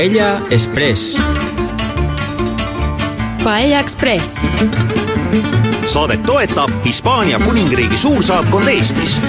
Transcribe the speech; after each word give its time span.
Paella 0.00 0.40
Express. 0.50 1.20
Paella 3.44 3.80
Express. 3.80 4.48
saadet 5.86 6.22
toetab 6.22 6.70
Hispaania 6.84 7.38
kuningriigi 7.38 7.96
suursaatkond 7.96 8.68
Eestis. 8.68 9.20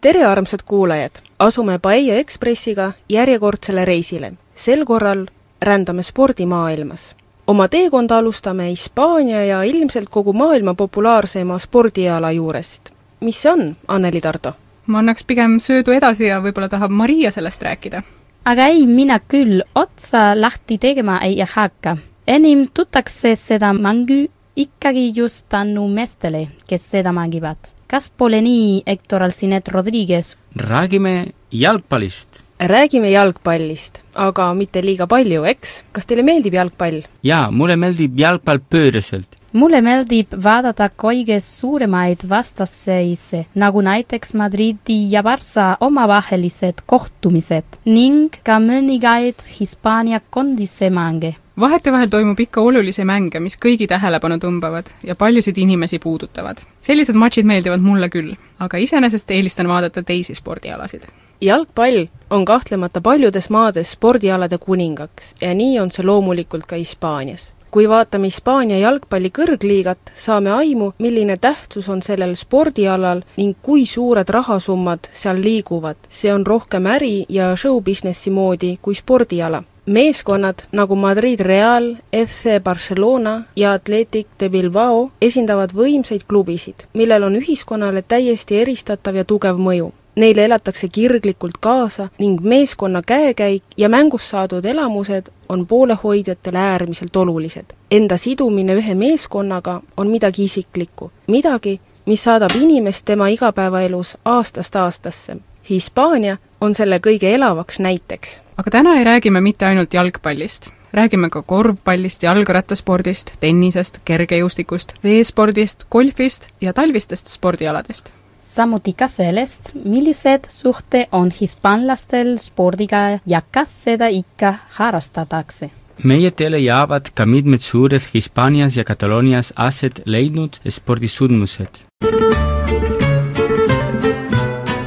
tere, 0.00 0.24
armsad 0.24 0.60
kuulajad! 0.64 1.10
asume 1.38 1.78
Paella 1.78 2.14
Ekspressiga 2.14 2.92
järjekordsele 3.08 3.84
reisile. 3.84 4.32
sel 4.54 4.84
korral 4.84 5.26
rändame 5.62 6.02
spordimaailmas. 6.02 7.16
oma 7.46 7.68
teekonda 7.68 8.18
alustame 8.18 8.68
Hispaania 8.70 9.44
ja 9.44 9.62
ilmselt 9.62 10.08
kogu 10.08 10.32
maailma 10.32 10.74
populaarseima 10.74 11.58
spordiala 11.58 12.32
juurest. 12.32 12.90
mis 13.20 13.42
see 13.42 13.52
on, 13.52 13.76
Anneli 13.88 14.20
Tardo? 14.20 14.52
ma 14.86 14.98
annaks 14.98 15.24
pigem 15.24 15.58
söödu 15.58 15.90
edasi 15.90 16.24
ja 16.24 16.40
võib-olla 16.40 16.68
tahab 16.68 16.90
Maria 16.90 17.30
sellest 17.30 17.62
rääkida. 17.62 18.02
Aga 18.44 18.68
ei, 18.72 18.86
mina 18.86 19.18
küll 19.20 19.60
otsa 19.74 20.34
lahti 20.34 20.78
tegema 20.78 21.18
ei 21.24 21.40
hakka. 21.40 21.96
enim 22.26 22.68
tuntakse 22.74 23.34
seda 23.36 23.72
mängu 23.72 24.28
ikkagi 24.56 25.12
just 25.16 25.48
tänu 25.48 25.88
meestele, 25.88 26.48
kes 26.68 26.90
seda 26.90 27.12
mängivad. 27.12 27.58
kas 27.86 28.08
pole 28.08 28.40
nii, 28.40 28.82
Hector 28.86 29.22
Alcinet 29.22 29.68
Rodriguez? 29.68 30.36
räägime 30.56 31.32
jalgpallist. 31.50 32.42
räägime 32.60 33.10
jalgpallist, 33.10 34.00
aga 34.14 34.54
mitte 34.54 34.82
liiga 34.82 35.06
palju, 35.06 35.44
eks? 35.44 35.84
kas 35.92 36.06
teile 36.06 36.22
meeldib 36.22 36.54
jalgpall? 36.54 37.02
jaa, 37.22 37.50
mulle 37.50 37.76
meeldib 37.76 38.18
jalgpall 38.18 38.60
pööraselt. 38.70 39.36
Mulle 39.52 39.80
meeldib 39.82 40.34
vaadata 40.44 40.88
kõige 41.02 41.40
suuremaid 41.42 42.24
vastasseise, 42.28 43.44
nagu 43.54 43.82
näiteks 43.82 44.34
Madridi 44.34 45.00
ja 45.12 45.22
Barca 45.26 45.76
omavahelised 45.80 46.84
kohtumised 46.86 47.80
ning 47.84 48.40
ka 48.44 48.60
mõningaid 48.62 49.46
Hispaania 49.58 50.20
kondise 50.30 50.90
mänge 50.90 51.34
vahetevahel 51.60 52.08
toimub 52.08 52.38
ikka 52.40 52.62
olulisi 52.64 53.04
mänge, 53.04 53.40
mis 53.40 53.58
kõigi 53.60 53.84
tähelepanu 53.90 54.38
tõmbavad 54.40 54.88
ja 55.04 55.14
paljusid 55.14 55.58
inimesi 55.58 55.98
puudutavad. 55.98 56.56
sellised 56.80 57.14
matšid 57.14 57.44
meeldivad 57.44 57.80
mulle 57.84 58.08
küll, 58.08 58.32
aga 58.58 58.78
iseenesest 58.78 59.30
eelistan 59.30 59.68
vaadata 59.68 60.02
teisi 60.02 60.34
spordialasid. 60.34 61.04
jalgpall 61.40 62.06
on 62.30 62.44
kahtlemata 62.44 63.00
paljudes 63.00 63.50
maades 63.50 63.92
spordialade 63.92 64.58
kuningaks 64.58 65.34
ja 65.40 65.54
nii 65.54 65.78
on 65.80 65.90
see 65.90 66.06
loomulikult 66.06 66.66
ka 66.66 66.76
Hispaanias 66.76 67.52
kui 67.70 67.88
vaatame 67.88 68.30
Hispaania 68.30 68.78
jalgpalli 68.78 69.30
kõrgliigat, 69.30 70.12
saame 70.16 70.52
aimu, 70.52 70.92
milline 70.98 71.36
tähtsus 71.40 71.88
on 71.88 72.02
sellel 72.02 72.36
spordialal 72.36 73.24
ning 73.36 73.56
kui 73.62 73.86
suured 73.86 74.28
rahasummad 74.28 75.10
seal 75.12 75.42
liiguvad. 75.42 75.96
see 76.08 76.32
on 76.32 76.46
rohkem 76.46 76.86
äri 76.86 77.26
ja 77.28 77.54
show-businessi 77.56 78.30
moodi 78.30 78.78
kui 78.82 78.94
spordiala 78.94 79.62
meeskonnad 79.90 80.62
nagu 80.72 80.96
Madrid 80.96 81.40
Real, 81.40 81.96
FC 82.12 82.60
Barcelona 82.64 83.42
ja 83.56 83.72
Athletic 83.72 84.26
de 84.40 84.48
Bilbao 84.48 85.10
esindavad 85.20 85.74
võimsaid 85.74 86.26
klubisid, 86.28 86.86
millel 86.94 87.26
on 87.26 87.38
ühiskonnale 87.40 88.02
täiesti 88.02 88.60
eristatav 88.62 89.18
ja 89.18 89.24
tugev 89.24 89.58
mõju. 89.58 89.90
Neile 90.16 90.44
elatakse 90.44 90.88
kirglikult 90.88 91.58
kaasa 91.60 92.08
ning 92.18 92.40
meeskonna 92.40 93.02
käekäik 93.06 93.62
ja 93.76 93.88
mängust 93.88 94.30
saadud 94.30 94.64
elamused 94.64 95.30
on 95.48 95.66
poolehoidjatele 95.66 96.58
äärmiselt 96.58 97.16
olulised. 97.16 97.64
Enda 97.90 98.16
sidumine 98.16 98.74
ühe 98.74 98.94
meeskonnaga 98.94 99.80
on 99.96 100.08
midagi 100.08 100.44
isiklikku, 100.44 101.12
midagi, 101.26 101.80
mis 102.06 102.24
saadab 102.24 102.50
inimest 102.60 103.04
tema 103.04 103.28
igapäevaelus 103.28 104.18
aastast 104.24 104.76
aastasse. 104.76 105.36
Hispaania 105.70 106.36
on 106.60 106.74
selle 106.74 106.98
kõige 106.98 107.34
elavaks 107.34 107.78
näiteks 107.78 108.40
aga 108.60 108.70
täna 108.70 108.94
ei 108.98 109.04
räägi 109.04 109.30
me 109.30 109.40
mitte 109.40 109.64
ainult 109.66 109.94
jalgpallist, 109.94 110.68
räägime 110.92 111.30
ka 111.32 111.40
korvpallist, 111.42 112.22
jalgrattaspordist, 112.26 113.32
tennisest, 113.40 114.02
kergejõustikust, 114.04 114.98
veespordist, 115.04 115.86
golfist 115.90 116.50
ja 116.60 116.74
talvistest 116.76 117.32
spordialadest. 117.32 118.12
Samuti 118.40 118.92
ka 118.92 119.08
sellest, 119.08 119.74
millised 119.84 120.48
suhte 120.48 121.06
on 121.12 121.30
hispaanlastel 121.40 122.36
spordiga 122.38 123.20
ja 123.26 123.42
kas 123.52 123.74
seda 123.84 124.08
ikka 124.08 124.54
harrastatakse 124.78 125.70
meie 126.04 126.30
teele 126.30 126.58
jäävad 126.58 127.10
ka 127.14 127.26
mitmed 127.26 127.60
suured 127.60 128.02
Hispaanias 128.14 128.76
ja 128.76 128.84
Kataloonias 128.84 129.52
aset 129.56 130.00
leidnud 130.06 130.56
spordisündmused. 130.68 131.84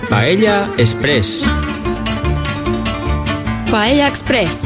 Paella 0.10 0.74
Express 0.78 1.46
Paella 3.72 4.08
Express. 4.08 4.66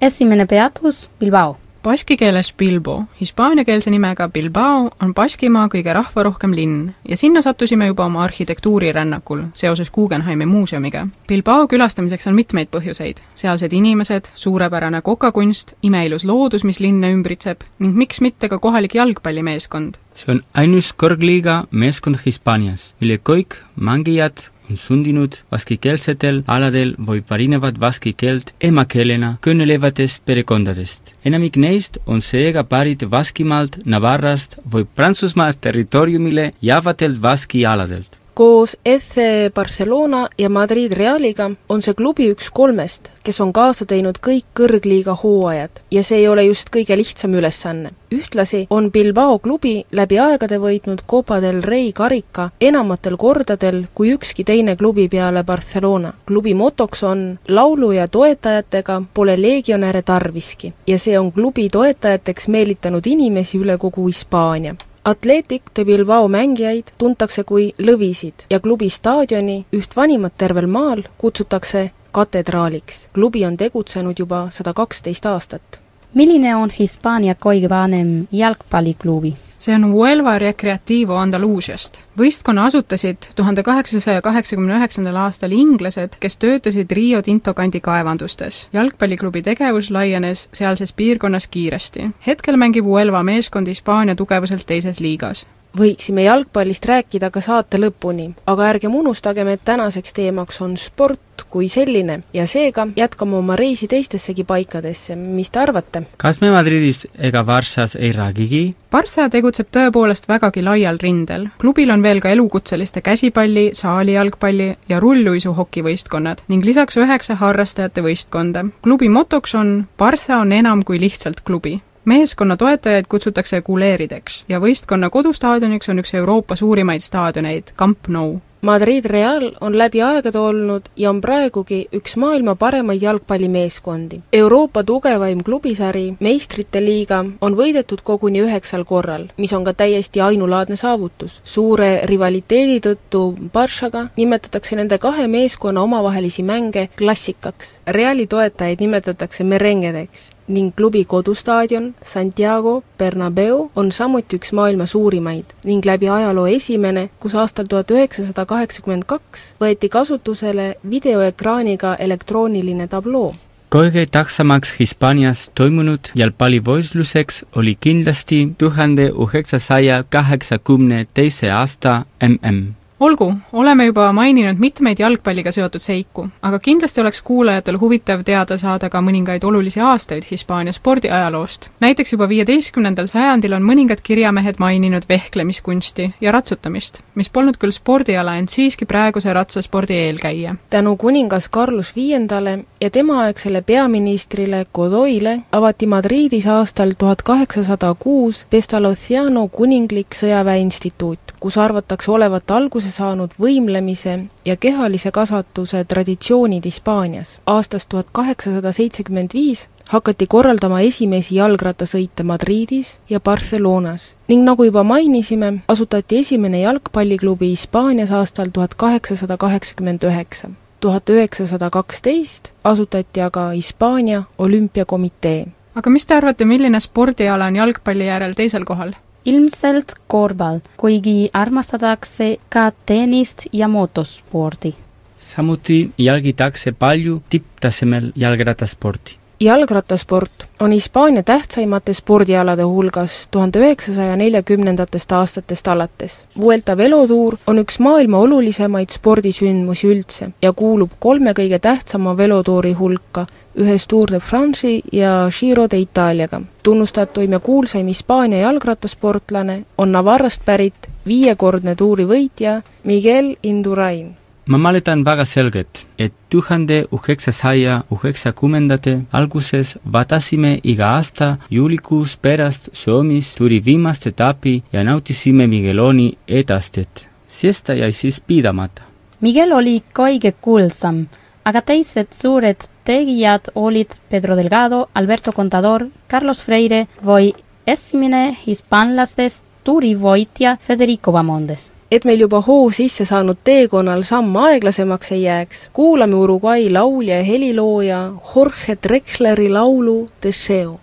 esimene 0.00 0.46
peatus 0.46 1.10
Bilbao. 1.20 1.56
Baski 1.82 2.16
keeles 2.16 2.52
Bilbo, 2.58 3.04
hispaaniakeelse 3.20 3.90
nimega 3.90 4.28
Bilbao 4.28 4.90
on 5.02 5.12
Baskimaa 5.14 5.68
kõige 5.70 5.92
rahvarohkem 5.94 6.50
linn 6.54 6.88
ja 7.08 7.16
sinna 7.16 7.38
sattusime 7.42 7.86
juba 7.86 8.08
oma 8.10 8.24
arhitektuurirännakul 8.24 9.44
seoses 9.54 9.90
Guggenheimi 9.94 10.46
muuseumiga. 10.46 11.06
Bilbao 11.28 11.68
külastamiseks 11.70 12.26
on 12.26 12.34
mitmeid 12.34 12.72
põhjuseid, 12.74 13.22
sealsed 13.34 13.72
inimesed, 13.72 14.32
suurepärane 14.34 15.00
kokakunst, 15.06 15.76
imeilus 15.82 16.26
loodus, 16.26 16.66
mis 16.66 16.82
linna 16.82 17.12
ümbritseb 17.14 17.62
ning 17.78 17.94
miks 17.94 18.20
mitte 18.20 18.50
ka 18.50 18.58
kohalik 18.58 18.98
jalgpallimeeskond. 18.98 20.02
see 20.18 20.34
on 20.34 20.42
ainus 20.54 20.90
kõrgliiga 20.98 21.68
meeskond 21.70 22.18
Hispaanias, 22.26 22.94
mille 23.00 23.20
kõik 23.22 23.62
mängijad 23.76 24.48
on 24.70 24.76
sundinud 24.76 25.38
vaskikeelsetel 25.52 26.42
aladel 26.46 26.94
või 27.10 27.22
pärinevad 27.22 27.80
vaski 27.80 28.12
keelt 28.12 28.52
emakeelena 28.60 29.36
kõnelevatest 29.44 30.24
perekondadest. 30.24 31.14
enamik 31.24 31.56
neist 31.56 31.98
on 32.06 32.20
seega 32.20 32.64
pärit 32.64 33.04
Baskimaalt, 33.08 33.80
Navarrast 33.84 34.58
või 34.72 34.86
Prantsusmaa 34.94 35.52
territooriumile 35.52 36.52
jäävatelt 36.62 37.22
vaski 37.22 37.66
aladelt 37.66 38.17
koos 38.38 38.76
FC 38.98 39.16
Barcelona 39.54 40.28
ja 40.38 40.48
Madrid 40.48 40.92
Realiga 40.92 41.50
on 41.68 41.80
see 41.82 41.94
klubi 41.98 42.28
üks 42.30 42.52
kolmest, 42.54 43.08
kes 43.26 43.40
on 43.42 43.50
kaasa 43.52 43.82
teinud 43.90 44.20
kõik 44.22 44.46
kõrgliiga 44.60 45.16
hooajad 45.24 45.80
ja 45.90 46.04
see 46.06 46.20
ei 46.20 46.28
ole 46.30 46.44
just 46.46 46.70
kõige 46.76 46.94
lihtsam 47.00 47.34
ülesanne. 47.34 47.90
ühtlasi 48.14 48.66
on 48.70 48.92
Bilbao 48.92 49.38
klubi 49.38 49.84
läbi 49.90 50.20
aegade 50.22 50.60
võitnud 50.62 51.02
Copa 51.10 51.40
del 51.42 51.62
Rey 51.62 51.90
karika 51.92 52.50
enamatel 52.60 53.16
kordadel 53.16 53.86
kui 53.94 54.12
ükski 54.14 54.44
teine 54.44 54.76
klubi 54.76 55.08
peale 55.08 55.42
Barcelona. 55.42 56.12
klubi 56.26 56.54
motoks 56.54 57.02
on 57.02 57.38
laulu 57.48 57.92
ja 57.92 58.08
toetajatega 58.08 59.02
pole 59.14 59.42
legionäre 59.42 60.02
tarviski 60.02 60.72
ja 60.86 60.98
see 60.98 61.18
on 61.18 61.32
klubi 61.32 61.68
toetajateks 61.68 62.48
meelitanud 62.48 63.06
inimesi 63.06 63.58
üle 63.58 63.78
kogu 63.78 64.06
Hispaania 64.06 64.76
Athletic 65.08 65.62
de 65.76 65.84
Bilbao 65.84 66.26
mängijaid 66.28 66.90
tuntakse 67.00 67.40
kui 67.48 67.70
lõvisid 67.80 68.42
ja 68.52 68.58
klubi 68.60 68.90
staadioni, 68.92 69.62
üht 69.72 69.96
vanimat 69.96 70.34
tervel 70.36 70.66
maal, 70.68 71.00
kutsutakse 71.18 71.86
katedraaliks. 72.12 73.08
klubi 73.14 73.46
on 73.46 73.56
tegutsenud 73.56 74.18
juba 74.18 74.50
sada 74.50 74.74
kaksteist 74.74 75.26
aastat. 75.26 75.80
milline 76.14 76.56
on 76.56 76.70
Hispaania 76.70 77.34
kõige 77.34 77.70
vanem 77.70 78.26
jalgpalliklubi? 78.32 79.47
See 79.58 79.74
on 79.74 79.90
Huelva 79.92 80.38
Recreativo 80.38 81.16
Andaluusiast. 81.16 82.02
võistkonna 82.18 82.64
asutasid 82.64 83.28
tuhande 83.36 83.62
kaheksasaja 83.62 84.22
kaheksakümne 84.22 84.78
üheksandal 84.78 85.16
aastal 85.16 85.52
inglased, 85.52 86.16
kes 86.20 86.38
töötasid 86.38 86.90
Rio 86.90 87.22
Tinto 87.22 87.54
kandi 87.54 87.80
kaevandustes. 87.80 88.68
jalgpalliklubi 88.72 89.42
tegevus 89.42 89.90
laienes 89.90 90.48
sealses 90.52 90.92
piirkonnas 90.92 91.46
kiiresti. 91.46 92.10
hetkel 92.26 92.56
mängib 92.56 92.84
Huelva 92.84 93.22
meeskond 93.22 93.66
Hispaania 93.66 94.14
tugevuselt 94.14 94.66
teises 94.66 95.00
liigas 95.00 95.46
võiksime 95.78 96.26
jalgpallist 96.26 96.86
rääkida 96.86 97.30
ka 97.30 97.42
saate 97.44 97.80
lõpuni, 97.80 98.32
aga 98.46 98.68
ärgem 98.72 98.94
unustagem, 98.98 99.48
et 99.54 99.64
tänaseks 99.64 100.16
teemaks 100.16 100.60
on 100.64 100.76
sport 100.76 101.20
kui 101.50 101.68
selline 101.70 102.20
ja 102.34 102.46
seega 102.50 102.88
jätkame 102.96 103.36
oma 103.38 103.56
reisi 103.56 103.88
teistessegi 103.88 104.44
paikadesse, 104.44 105.16
mis 105.16 105.50
te 105.50 105.62
arvate? 105.62 106.02
kas 106.18 106.40
me 106.42 106.50
Madridist 106.52 107.06
ega 107.14 107.44
Varssas 107.46 107.96
ei 107.96 108.10
räägigi? 108.12 108.62
Barssa 108.90 109.28
tegutseb 109.30 109.70
tõepoolest 109.74 110.28
vägagi 110.28 110.64
laial 110.64 110.98
rindel. 111.02 111.48
klubil 111.58 111.90
on 111.94 112.02
veel 112.02 112.20
ka 112.24 112.32
elukutseliste 112.34 113.00
käsipalli, 113.04 113.70
saalijalgpalli 113.78 114.70
ja 114.88 115.00
rulluisu 115.00 115.54
hokivõistkonnad 115.56 116.44
ning 116.48 116.64
lisaks 116.64 116.98
üheksa 116.98 117.38
harrastajate 117.38 118.02
võistkonda. 118.02 118.66
klubi 118.82 119.08
motoks 119.08 119.54
on 119.54 119.86
Barssa 119.98 120.42
on 120.42 120.52
enam 120.52 120.84
kui 120.84 121.00
lihtsalt 121.00 121.40
klubi 121.40 121.78
meeskonna 122.08 122.56
toetajaid 122.56 123.04
kutsutakse 123.08 123.60
kuleerideks 123.62 124.44
ja 124.48 124.60
võistkonna 124.60 125.10
kodustaadioniks 125.10 125.88
on 125.92 126.00
üks 126.02 126.14
Euroopa 126.16 126.56
suurimaid 126.56 127.04
staadioneid, 127.04 127.74
Camp 127.76 128.08
Nou. 128.08 128.40
Madrid 128.60 129.04
Real 129.04 129.52
on 129.60 129.78
läbi 129.78 130.02
aegade 130.02 130.38
olnud 130.38 130.88
ja 130.96 131.10
on 131.10 131.20
praegugi 131.20 131.86
üks 131.94 132.16
maailma 132.16 132.54
paremaid 132.54 133.02
jalgpallimeeskondi. 133.02 134.20
Euroopa 134.32 134.82
tugevaim 134.84 135.44
klubisari, 135.44 136.14
meistrite 136.20 136.82
liiga, 136.82 137.24
on 137.40 137.54
võidetud 137.56 138.02
koguni 138.02 138.42
üheksal 138.42 138.82
korral, 138.84 139.28
mis 139.36 139.52
on 139.52 139.64
ka 139.64 139.74
täiesti 139.74 140.20
ainulaadne 140.20 140.76
saavutus. 140.76 141.40
suure 141.44 142.00
rivaliteedi 142.04 142.80
tõttu 142.80 143.22
Barshaga 143.52 144.08
nimetatakse 144.16 144.76
nende 144.76 144.98
kahe 144.98 145.28
meeskonna 145.28 145.82
omavahelisi 145.82 146.42
mänge 146.42 146.88
klassikaks. 146.98 147.78
Reali 147.86 148.26
toetajaid 148.26 148.80
nimetatakse 148.80 149.44
merengedeks 149.44 150.30
ning 150.48 150.72
klubi 150.76 151.04
kodustaadion 151.04 151.94
Santiago 152.02 152.82
Bernabeu 152.98 153.70
on 153.76 153.92
samuti 153.92 154.36
üks 154.40 154.52
maailma 154.52 154.86
suurimaid 154.86 155.52
ning 155.64 155.84
läbi 155.84 156.08
ajaloo 156.08 156.46
esimene, 156.46 157.10
kus 157.20 157.34
aastal 157.34 157.68
tuhat 157.68 157.90
üheksasada 157.90 158.46
kaheksakümmend 158.48 159.06
kaks 159.10 159.44
võeti 159.60 159.90
kasutusele 159.92 160.70
videoekraaniga 160.90 161.94
elektrooniline 162.06 162.88
tabloo. 162.88 163.34
kõige 163.74 164.06
tähtsamaks 164.10 164.74
Hispaanias 164.80 165.50
toimunud 165.54 166.10
jalgpallivõistluseks 166.14 167.44
oli 167.60 167.76
kindlasti 167.80 168.40
tuhande 168.58 169.10
üheksasaja 169.26 170.04
kaheksakümne 170.10 171.06
teise 171.14 171.50
aasta 171.52 172.04
MM 172.32 172.77
olgu, 173.00 173.34
oleme 173.52 173.86
juba 173.86 174.12
maininud 174.12 174.58
mitmeid 174.58 174.98
jalgpalliga 174.98 175.52
seotud 175.54 175.82
seiku, 175.82 176.26
aga 176.42 176.58
kindlasti 176.58 177.00
oleks 177.00 177.20
kuulajatel 177.22 177.78
huvitav 177.78 178.24
teada 178.26 178.56
saada 178.58 178.90
ka 178.90 179.00
mõningaid 179.04 179.44
olulisi 179.46 179.80
aastaid 179.80 180.26
Hispaania 180.30 180.72
spordiajaloost. 180.72 181.70
näiteks 181.80 182.12
juba 182.12 182.28
viieteistkümnendal 182.28 183.06
sajandil 183.06 183.52
on 183.52 183.62
mõningad 183.62 184.02
kirjamehed 184.02 184.58
maininud 184.58 185.06
vehklemiskunsti 185.08 186.10
ja 186.20 186.32
ratsutamist, 186.32 187.00
mis 187.14 187.30
polnud 187.30 187.56
küll 187.56 187.70
spordiala, 187.70 188.36
ent 188.36 188.50
siiski 188.50 188.86
praeguse 188.86 189.32
ratsaspordi 189.32 189.94
eelkäija. 189.94 190.54
tänu 190.70 190.96
kuningas 190.96 191.50
Carlos 191.50 191.96
Viiendale 191.96 192.58
ja 192.80 192.90
temaaegsele 192.90 193.62
peaministrile 193.62 194.66
Godoyle 194.74 195.40
avati 195.52 195.86
Madridis 195.86 196.46
aastal 196.46 196.92
tuhat 196.98 197.22
kaheksasada 197.22 197.94
kuus 197.98 198.46
Pestalozziano 198.50 199.48
kuninglik 199.48 200.14
sõjaväeinstituut, 200.14 201.18
kus 201.40 201.58
arvatakse 201.58 202.10
olevat 202.10 202.50
alguse 202.50 202.87
alguse 202.88 202.96
saanud 202.96 203.32
võimlemise 203.38 204.28
ja 204.44 204.56
kehalise 204.56 205.10
kasvatuse 205.10 205.84
traditsioonid 205.84 206.64
Hispaanias. 206.64 207.38
aastast 207.46 207.88
tuhat 207.88 208.06
kaheksasada 208.12 208.72
seitsekümmend 208.72 209.30
viis 209.34 209.68
hakati 209.88 210.26
korraldama 210.26 210.80
esimesi 210.80 211.34
jalgrattasõite 211.36 212.24
Madridis 212.24 213.00
ja 213.10 213.20
Barcelonas 213.20 214.16
ning 214.28 214.44
nagu 214.44 214.64
juba 214.64 214.84
mainisime, 214.84 215.62
asutati 215.68 216.18
esimene 216.18 216.60
jalgpalliklubi 216.60 217.50
Hispaanias 217.50 218.10
aastal 218.10 218.48
tuhat 218.52 218.74
kaheksasada 218.74 219.36
kaheksakümmend 219.36 220.02
üheksa. 220.02 220.50
tuhat 220.80 221.10
üheksasada 221.10 221.70
kaksteist 221.70 222.52
asutati 222.64 223.20
aga 223.20 223.50
Hispaania 223.50 224.22
olümpiakomitee. 224.38 225.46
aga 225.74 225.90
mis 225.90 226.06
te 226.06 226.14
arvate, 226.14 226.44
milline 226.44 226.80
spordiala 226.80 227.44
on 227.44 227.56
jalgpalli 227.56 228.06
järel 228.06 228.34
teisel 228.34 228.64
kohal? 228.64 228.92
Ilmselt 229.28 229.94
korvpall, 230.06 230.60
kuigi 230.80 231.30
armastatakse 231.32 232.36
ka 232.48 232.70
tennist 232.86 233.46
ja 233.52 233.68
motospordi. 233.68 234.74
samuti 235.18 235.90
jälgitakse 235.98 236.72
palju 236.72 237.22
tipptasemel 237.30 238.12
jalgrattasporti. 238.16 239.17
Jalgrattasport 239.40 240.30
on 240.60 240.72
Hispaania 240.72 241.22
tähtsaimate 241.22 241.92
spordialade 241.92 242.62
hulgas 242.62 243.28
tuhande 243.30 243.58
üheksasaja 243.58 244.16
neljakümnendatest 244.16 245.12
aastatest 245.12 245.68
alates. 245.68 246.24
Vuelta 246.40 246.76
velotuur 246.76 247.36
on 247.46 247.58
üks 247.58 247.78
maailma 247.78 248.18
olulisemaid 248.18 248.90
spordisündmusi 248.90 249.86
üldse 249.86 250.30
ja 250.42 250.52
kuulub 250.52 250.90
kolme 250.98 251.32
kõige 251.38 251.58
tähtsama 251.58 252.16
velotuuri 252.16 252.72
hulka, 252.72 253.26
ühes 253.58 253.86
Tour 253.86 254.10
de 254.10 254.20
France'i 254.20 254.82
ja 254.92 255.30
Giro 255.40 255.66
d'Italiaga. 255.66 256.40
tunnustatuim 256.62 257.32
ja 257.32 257.38
kuulsaim 257.40 257.86
Hispaania 257.86 258.38
jalgrattasportlane 258.38 259.64
on 259.78 259.92
Navarrast 259.92 260.42
pärit 260.44 260.88
viiekordne 261.06 261.74
tuuri 261.74 262.04
võitja 262.04 262.62
Miguel 262.84 263.36
Indurain 263.42 264.17
ma 264.48 264.58
mäletan 264.58 265.04
väga 265.04 265.24
selgelt, 265.28 265.82
et 265.98 266.12
tuhande 266.32 266.78
üheksasaja 266.96 267.82
üheksakümnendate 267.92 268.94
alguses 269.12 269.74
vaatasime 269.92 270.52
iga 270.64 270.94
aasta 270.96 271.28
juulikuus 271.50 272.16
pärast 272.16 272.70
Soomis 272.72 273.34
tuli 273.36 273.60
viimast 273.64 274.06
etapi 274.06 274.62
ja 274.72 274.84
nautisime 274.84 275.46
Migueloni 275.46 276.08
edastet. 276.28 277.08
siesta 277.26 277.74
jäi 277.74 277.92
siis 277.92 278.20
pidamata. 278.20 278.82
Miguel 279.20 279.52
oli 279.52 279.82
kõige 279.94 280.32
kuulsam, 280.40 281.06
aga 281.44 281.60
teised 281.60 282.12
suured 282.12 282.64
tegijad 282.84 283.50
olid 283.54 284.00
Pedro 284.10 284.36
Delgado, 284.36 284.88
Alberto 284.94 285.32
Contador, 285.32 285.88
Carlos 286.10 286.42
Freire 286.42 286.86
või 287.04 287.34
esimene 287.66 288.36
hispaanlastest 288.46 289.44
tuurivõitja 289.64 290.56
Federico 290.60 291.12
Bamondes 291.12 291.72
et 291.90 292.04
meil 292.04 292.20
juba 292.20 292.40
hoo 292.46 292.70
sisse 292.70 293.04
saanud 293.08 293.38
teekonnal 293.44 294.02
samm 294.04 294.36
aeglasemaks 294.36 295.12
ei 295.16 295.22
jääks, 295.22 295.68
kuulame 295.72 296.14
Uruguay 296.14 296.68
laulja 296.72 297.16
ja 297.16 297.24
helilooja 297.24 298.00
Jorge 298.34 298.76
Drexleri 298.82 299.48
laulu 299.48 300.06
Deseo. 300.22 300.80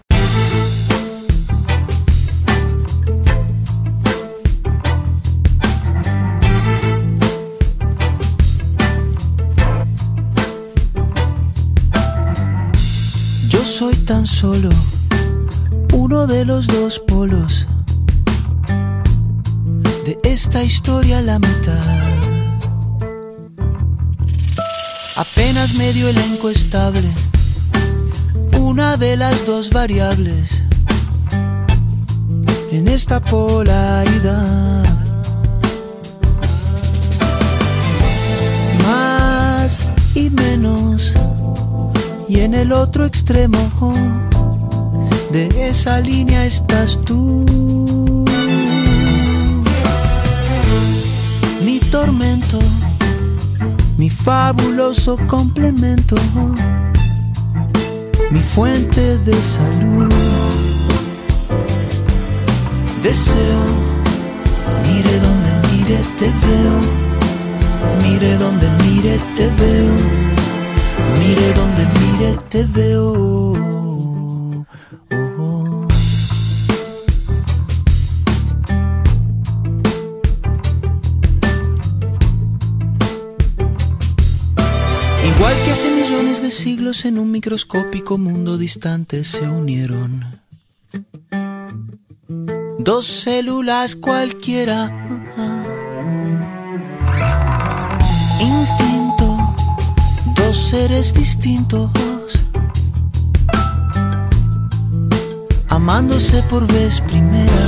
Yo 13.53 13.61
soy 13.63 13.93
tan 14.07 14.25
solo 14.25 14.69
uno 15.93 16.27
de 16.27 16.45
los 16.45 16.67
dos 16.67 16.99
polos 16.99 17.67
esta 20.23 20.63
historia 20.63 21.21
la 21.21 21.39
mitad. 21.39 22.25
Apenas 25.15 25.75
medio 25.75 26.09
elenco 26.09 26.49
estable, 26.49 27.09
una 28.59 28.97
de 28.97 29.15
las 29.17 29.45
dos 29.45 29.69
variables 29.69 30.63
en 32.71 32.87
esta 32.87 33.21
polaridad. 33.21 34.83
Más 38.83 39.85
y 40.13 40.29
menos, 40.29 41.13
y 42.27 42.41
en 42.41 42.53
el 42.53 42.71
otro 42.71 43.05
extremo 43.05 43.59
de 45.31 45.69
esa 45.69 45.99
línea 45.99 46.45
estás 46.45 46.99
tú. 47.05 48.25
Tormento, 51.91 52.59
mi 53.97 54.09
fabuloso 54.09 55.17
complemento, 55.27 56.15
mi 58.31 58.41
fuente 58.41 59.17
de 59.19 59.33
salud. 59.41 60.11
Deseo, 63.03 63.61
mire 64.87 65.19
donde 65.19 65.51
mire 65.71 65.99
te 66.19 66.29
veo, 66.45 66.77
mire 68.03 68.37
donde 68.37 68.67
mire 68.83 69.19
te 69.37 69.47
veo, 69.59 69.93
mire 71.19 71.53
donde 71.53 71.83
mire 71.99 72.37
te 72.49 72.63
veo. 72.63 73.84
Siglos 86.65 87.05
en 87.05 87.19
un 87.19 87.29
microscópico 87.29 88.17
mundo 88.17 88.57
distante 88.57 89.23
se 89.23 89.47
unieron. 89.47 90.41
Dos 92.79 93.05
células 93.05 93.95
cualquiera. 93.95 94.79
Instinto, 98.41 99.55
dos 100.35 100.57
seres 100.71 101.13
distintos. 101.13 101.91
Amándose 105.67 106.41
por 106.49 106.65
vez 106.65 106.99
primera. 107.01 107.65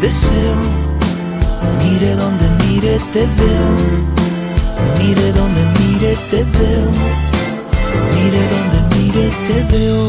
Deseo, 0.00 0.56
mire 1.82 2.14
donde 2.14 2.46
mire 2.64 2.98
te 3.12 3.26
veo 3.26 4.14
Mire 4.98 5.32
donde 5.32 5.60
mire 5.78 5.83
mire 6.04 6.16
te 6.30 6.44
veo, 6.44 6.90
mire 8.14 8.42
donde 8.52 8.78
mire 8.94 9.26
te 9.46 9.58
veo. 9.70 10.02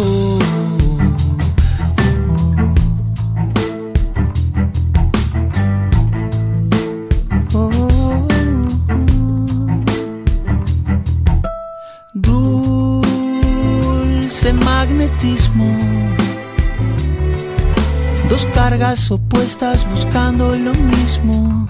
Oh, 7.54 7.72
oh, 7.80 8.28
oh. 8.90 9.06
Dulce 13.04 14.50
magnetismo. 14.54 15.70
Dos 18.28 18.44
cargas 18.54 19.12
opuestas 19.12 19.86
buscando 19.90 20.56
lo 20.58 20.74
mismo. 20.74 21.68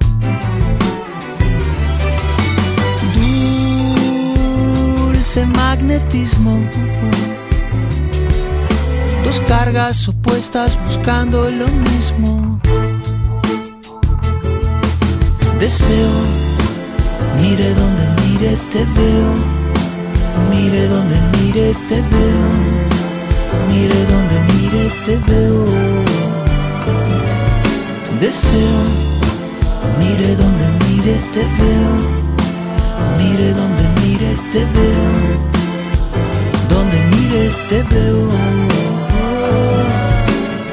Dulce 5.36 5.52
magnetismo. 5.54 6.58
Dos 9.26 9.42
cargas 9.42 10.08
opuestas 10.08 10.78
buscando 10.86 11.52
lo 11.52 11.68
mismo. 11.68 12.58
Deseo, 15.60 16.14
mire 17.42 17.68
donde 17.74 18.06
mire 18.24 18.58
te 18.72 18.86
veo. 18.96 19.30
Mire 20.52 20.88
donde 20.88 21.18
mire 21.38 21.74
te 21.90 21.96
veo. 22.12 22.48
Mire 23.72 24.00
donde 24.12 24.38
mire 24.54 24.90
te 25.06 25.16
veo. 25.30 25.66
Deseo, 28.22 28.78
mire 30.00 30.30
donde 30.38 30.66
mire 30.88 31.16
te 31.34 31.44
veo. 31.60 31.92
Mire 33.18 33.54
donde 33.54 33.85
mire 34.26 34.38
te 34.52 34.66
veo. 34.74 35.12
Donde 36.70 36.98
mire 37.12 37.52
te 37.70 37.84
veo. 37.94 38.28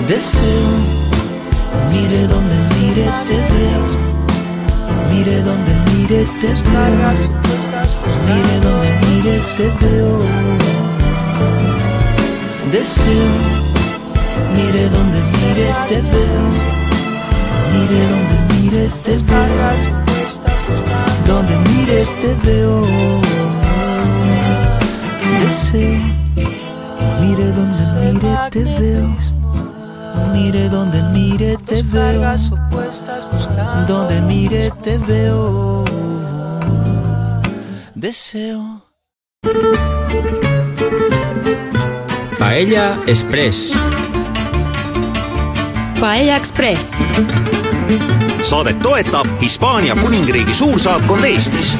Deseo, 0.08 0.68
mire 1.92 2.26
donde 2.28 2.56
mire 2.74 3.06
te 3.28 3.36
veo. 3.52 3.84
Mire 5.10 5.36
donde 5.42 5.72
mire 5.90 6.24
te 6.40 6.48
veo. 6.48 6.92
Mire 8.28 8.54
donde 8.66 8.90
mire 9.06 9.36
te 9.56 9.66
veo. 9.80 10.12
Deseo, 12.72 13.30
mire 14.56 14.88
donde 14.88 15.20
mire 15.36 15.68
te 15.88 15.98
veo. 16.12 16.44
Mire 17.72 18.02
donde 18.12 18.36
mire 18.54 18.84
te 19.04 19.14
veo. 19.16 20.02
Donde 21.26 21.54
mire 21.70 22.04
te 22.20 22.34
veo. 22.44 23.41
Deseo, 25.52 26.00
mire 27.20 27.52
donde 27.52 27.84
mire 28.00 28.36
te 28.50 28.64
veo. 28.64 29.16
Mire 30.32 30.68
donde 30.70 31.02
mire 31.12 31.58
te 31.66 31.82
veo. 31.82 32.22
Donde 33.86 34.20
mire 34.22 34.70
te 34.82 34.96
veo. 34.96 35.84
Deseo. 37.94 38.80
Paella 42.38 42.98
Express. 43.06 43.76
Paella 46.00 46.36
Express. 46.36 46.92
saadet 48.42 48.82
toetab 48.82 49.26
Hispaania 49.40 49.94
kuningriigi 49.96 50.54
suursaatkond 50.54 51.24
Eestis 51.24 51.78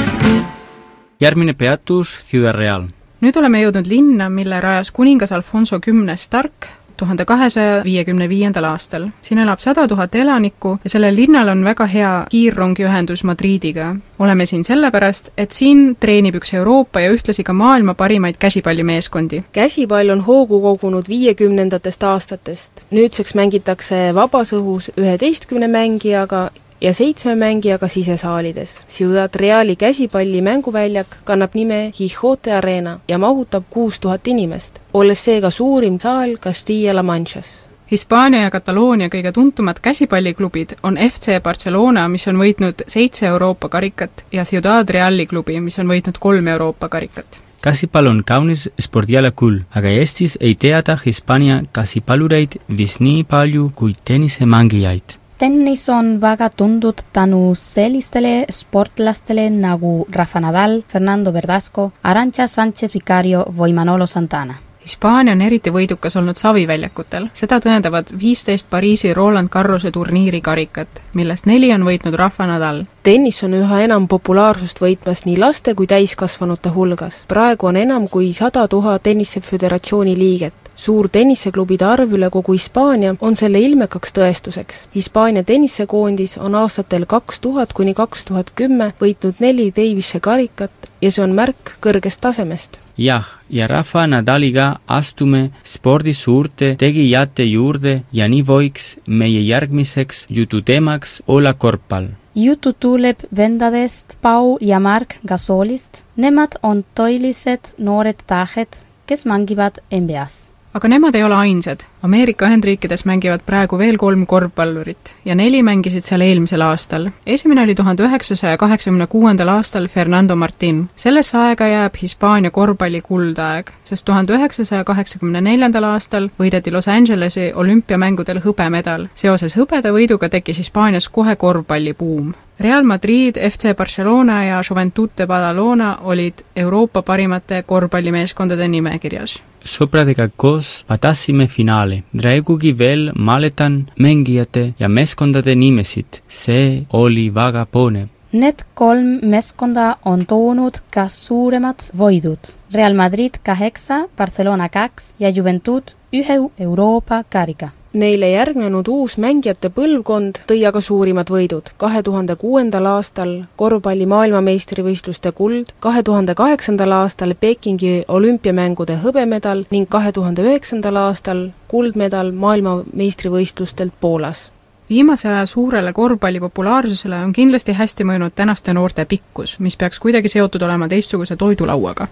järgmine 1.21 1.53
peatus 1.53 2.19
Ciudad 2.31 2.55
Real. 2.55 3.02
Nüüd 3.23 3.39
oleme 3.39 3.63
jõudnud 3.63 3.87
linna, 3.87 4.29
mille 4.29 4.61
rajas 4.61 4.91
kuningas 4.91 5.33
Alfonso 5.33 5.79
Kümnes 5.81 6.29
Tark 6.29 6.67
tuhande 6.97 7.25
kahesaja 7.25 7.85
viiekümne 7.85 8.29
viiendal 8.29 8.65
aastal. 8.65 9.09
siin 9.23 9.39
elab 9.39 9.59
sada 9.59 9.89
tuhat 9.89 10.15
elanikku 10.15 10.77
ja 10.85 10.91
sellel 10.91 11.17
linnal 11.17 11.49
on 11.49 11.65
väga 11.65 11.87
hea 11.87 12.13
kiirrongiühendus 12.31 13.25
Madridiga. 13.25 13.97
oleme 14.19 14.47
siin 14.47 14.65
sellepärast, 14.65 15.31
et 15.39 15.51
siin 15.51 15.97
treenib 16.01 16.35
üks 16.35 16.55
Euroopa 16.55 17.01
ja 17.01 17.11
ühtlasi 17.11 17.45
ka 17.45 17.53
maailma 17.53 17.95
parimaid 17.95 18.37
käsipallimeeskondi. 18.39 19.43
käsipall 19.53 20.11
on 20.11 20.21
hoogu 20.21 20.61
kogunud 20.61 21.09
viiekümnendatest 21.09 22.03
aastatest. 22.03 22.85
nüüdseks 22.91 23.35
mängitakse 23.35 24.15
vabas 24.15 24.53
õhus 24.53 24.91
üheteistkümne 24.97 25.69
mängijaga 25.69 26.51
ja 26.83 26.93
seitsme 26.95 27.35
mängijaga 27.39 27.89
sisesaalides. 27.89 28.77
Ciudad 28.89 29.35
Reali 29.35 29.77
käsipalli 29.77 30.43
mänguväljak 30.43 31.19
kannab 31.25 31.55
nime 31.55 31.93
Quijote 31.99 32.53
Arena 32.53 32.99
ja 33.09 33.19
mahutab 33.19 33.65
kuus 33.71 34.01
tuhat 34.01 34.27
inimest, 34.29 34.79
olles 34.95 35.25
seega 35.25 35.51
suurim 35.51 36.01
saal 36.01 36.37
Castilla-La 36.37 37.03
Manchas 37.03 37.63
Hispaania 37.93 38.47
ja 38.47 38.51
Kataloonia 38.51 39.11
kõige 39.13 39.35
tuntumad 39.37 39.77
käsipalliklubid 39.85 40.71
on 40.83 40.97
FC 40.97 41.37
Barcelona, 41.45 42.07
mis 42.09 42.25
on 42.31 42.39
võitnud 42.41 42.87
seitse 42.89 43.27
Euroopa 43.29 43.69
karikat 43.69 44.25
ja 44.33 44.47
Ciudad 44.49 44.89
Reali 44.89 45.27
klubi, 45.29 45.59
mis 45.61 45.77
on 45.79 45.93
võitnud 45.93 46.17
kolm 46.19 46.49
Euroopa 46.49 46.89
karikat 46.89 47.43
käsipall 47.63 48.09
on 48.11 48.25
kaunis 48.27 48.65
spordiala 48.81 49.31
küll, 49.31 49.61
aga 49.77 49.93
Eestis 49.93 50.39
ei 50.41 50.57
teata 50.59 50.97
Hispaania 51.05 51.61
käsipallureid 51.73 52.57
vist 52.79 52.99
nii 53.05 53.23
palju 53.29 53.71
kui 53.75 53.93
tennisemängijaid. 54.05 55.22
Tennis 55.43 55.89
on 55.89 56.21
väga 56.21 56.51
tuntud 56.51 56.95
tänu 57.13 57.55
sellistele 57.55 58.45
sportlastele 58.51 59.51
nagu 59.51 60.07
Rafa 60.13 60.41
Nadal, 60.41 60.83
Fernando 60.89 61.33
Verdasco, 61.33 61.93
Arantxa 62.03 62.47
Sanchez 62.47 62.95
Vicario 62.95 63.45
või 63.59 63.73
Manolo 63.75 64.07
Santana. 64.07 64.55
Hispaania 64.83 65.33
on 65.35 65.43
eriti 65.43 65.71
võidukas 65.71 66.17
olnud 66.19 66.39
saviväljakutel, 66.39 67.27
seda 67.33 67.59
tõendavad 67.59 68.15
viisteist 68.23 68.71
Pariisi 68.71 69.15
Roland 69.15 69.51
Garrose 69.51 69.91
turniiri 69.91 70.41
karikat, 70.41 71.03
millest 71.15 71.47
neli 71.51 71.73
on 71.75 71.87
võitnud 71.91 72.15
Rafa 72.15 72.47
Nadal. 72.47 72.85
tennis 73.03 73.43
on 73.43 73.55
üha 73.55 73.83
enam 73.83 74.09
populaarsust 74.09 74.79
võitmas 74.81 75.27
nii 75.27 75.39
laste 75.39 75.75
kui 75.75 75.87
täiskasvanute 75.87 76.71
hulgas. 76.71 77.25
praegu 77.29 77.67
on 77.67 77.77
enam 77.77 78.09
kui 78.09 78.33
sada 78.33 78.69
tuhat 78.69 79.03
tenniseföderatsiooni 79.03 80.19
liiget. 80.19 80.55
Suur 80.77 81.09
tenniseklubide 81.09 81.85
arv 81.87 82.15
üle 82.19 82.31
kogu 82.31 82.53
Hispaania 82.53 83.17
on 83.21 83.37
selle 83.37 83.61
ilmekaks 83.61 84.15
tõestuseks. 84.19 84.85
Hispaania 84.95 85.45
tennisekoondis 85.45 86.39
on 86.39 86.55
aastatel 86.55 87.07
kaks 87.07 87.41
tuhat 87.41 87.73
kuni 87.73 87.95
kaks 87.95 88.25
tuhat 88.31 88.55
kümme 88.55 88.93
võitnud 89.01 89.41
neli 89.41 89.71
Davise 89.77 90.21
karikat 90.21 90.91
ja 91.01 91.11
see 91.11 91.25
on 91.25 91.37
märk 91.37 91.77
kõrgest 91.81 92.21
tasemest 92.21 92.83
jah, 92.97 93.25
ja 93.51 93.67
Rafa 93.67 94.07
Nadaliga 94.07 94.77
astume 94.87 95.51
spordi 95.65 96.13
suurte 96.13 96.75
tegijate 96.79 97.45
juurde 97.45 98.03
ja 98.13 98.29
nii 98.29 98.45
võiks 98.47 98.97
meie 99.07 99.43
järgmiseks 99.43 100.27
jututeemaks 100.29 101.23
olla 101.27 101.55
korvpall. 101.55 102.09
jutu 102.35 102.73
tuleb 102.73 103.25
vendadest 103.37 104.17
Paul 104.21 104.57
ja 104.61 104.81
Mark 104.81 105.17
Gasolist. 105.27 106.05
Nemad 106.17 106.57
on 106.63 106.85
tõelised 106.95 107.75
noored 107.79 108.23
tähed, 108.27 108.87
kes 109.07 109.27
mängivad 109.27 109.83
NBA-s. 109.91 110.52
Aga 110.75 110.89
nemad 110.89 111.15
ei 111.15 111.25
ole 111.25 111.35
ainsad. 111.35 111.85
Ameerika 112.03 112.49
Ühendriikides 112.49 113.05
mängivad 113.07 113.45
praegu 113.47 113.79
veel 113.79 113.95
kolm 113.95 114.25
korvpallurit 114.27 115.13
ja 115.25 115.37
neli 115.39 115.61
mängisid 115.63 116.03
seal 116.03 116.25
eelmisel 116.27 116.65
aastal. 116.67 117.07
esimene 117.27 117.63
oli 117.63 117.75
tuhande 117.79 118.03
üheksasaja 118.03 118.59
kaheksakümne 118.59 119.07
kuuendal 119.07 119.49
aastal 119.49 119.87
Fernando 119.89 120.37
Martin. 120.37 120.89
sellesse 120.97 121.39
aega 121.39 121.67
jääb 121.67 121.95
Hispaania 122.03 122.51
korvpalli 122.51 123.01
kuldaeg, 123.01 123.71
sest 123.85 124.05
tuhande 124.05 124.35
üheksasaja 124.35 124.85
kaheksakümne 124.85 125.41
neljandal 125.41 125.85
aastal 125.85 126.29
võideti 126.41 126.73
Los 126.73 126.89
Angelesi 126.89 127.53
olümpiamängudel 127.55 128.43
hõbemedal. 128.43 129.07
seoses 129.15 129.57
hõbedavõiduga 129.57 130.29
tekkis 130.29 130.59
Hispaanias 130.59 131.09
kohe 131.09 131.37
korvpallibuum 131.37 132.35
Real 132.63 132.83
Madrid, 132.85 133.37
FC 133.51 133.75
Barcelona 133.77 134.45
ja 134.45 134.61
Juventud 134.71 135.11
de 135.19 135.27
Badalona 135.27 135.99
olid 136.01 136.35
Euroopa 136.57 137.03
parimate 137.03 137.63
korvpallimeeskondade 137.67 138.69
nimekirjas. 138.69 139.43
sõpradega 139.65 140.29
koos 140.37 140.85
vaatasime 140.89 141.47
finaali. 141.47 141.92
Praegugi 142.17 142.73
veel 142.79 143.11
mäletan 143.17 143.79
mängijate 143.99 144.73
ja 144.79 144.89
meeskondade 144.89 145.55
nimesid, 145.55 146.23
see 146.29 146.85
oli 146.93 147.29
väga 147.35 147.67
põnev. 147.73 148.09
Need 148.33 148.63
kolm 148.75 149.19
meeskonda 149.29 149.97
on 150.09 150.23
toonud 150.25 150.79
ka 150.91 151.05
suuremad 151.13 151.83
võidud. 151.93 152.55
Real 152.73 152.95
Madrid 152.97 153.37
kaheksa, 153.45 154.07
Barcelona 154.17 154.71
kaks 154.73 155.15
ja 155.21 155.29
Juventud 155.29 155.93
ühe 156.13 156.41
Euroopa 156.59 157.25
karika 157.29 157.69
Neile 157.93 158.31
järgnenud 158.31 158.89
uus 158.89 159.19
mängijate 159.21 159.69
põlvkond 159.69 160.39
tõi 160.49 160.63
aga 160.65 160.81
suurimad 160.81 161.29
võidud. 161.29 161.67
kahe 161.77 162.03
tuhande 162.03 162.37
kuuendal 162.41 162.87
aastal 162.89 163.35
korvpalli 163.57 164.07
maailmameistrivõistluste 164.09 165.33
kuld, 165.33 165.75
kahe 165.81 166.03
tuhande 166.03 166.35
kaheksandal 166.35 166.93
aastal 167.03 167.35
Pekingi 167.41 168.05
olümpiamängude 168.09 168.97
hõbemedal 169.05 169.67
ning 169.71 169.89
kahe 169.89 170.13
tuhande 170.13 170.43
üheksandal 170.43 170.97
aastal 170.97 171.51
kuldmedal 171.69 172.33
maailmameistrivõistlustelt 172.33 173.93
Poolas 174.01 174.49
viimase 174.89 175.29
aja 175.29 175.47
suurele 175.47 175.93
korvpalli 175.93 176.41
populaarsusele 176.41 177.21
on 177.25 177.33
kindlasti 177.33 177.73
hästi 177.73 178.05
mõjunud 178.05 178.33
tänaste 178.35 178.73
noorte 178.73 179.05
pikkus, 179.05 179.59
mis 179.61 179.77
peaks 179.77 180.01
kuidagi 180.01 180.29
seotud 180.29 180.63
olema 180.63 180.89
teistsuguse 180.89 181.37
toidulauaga. 181.37 182.09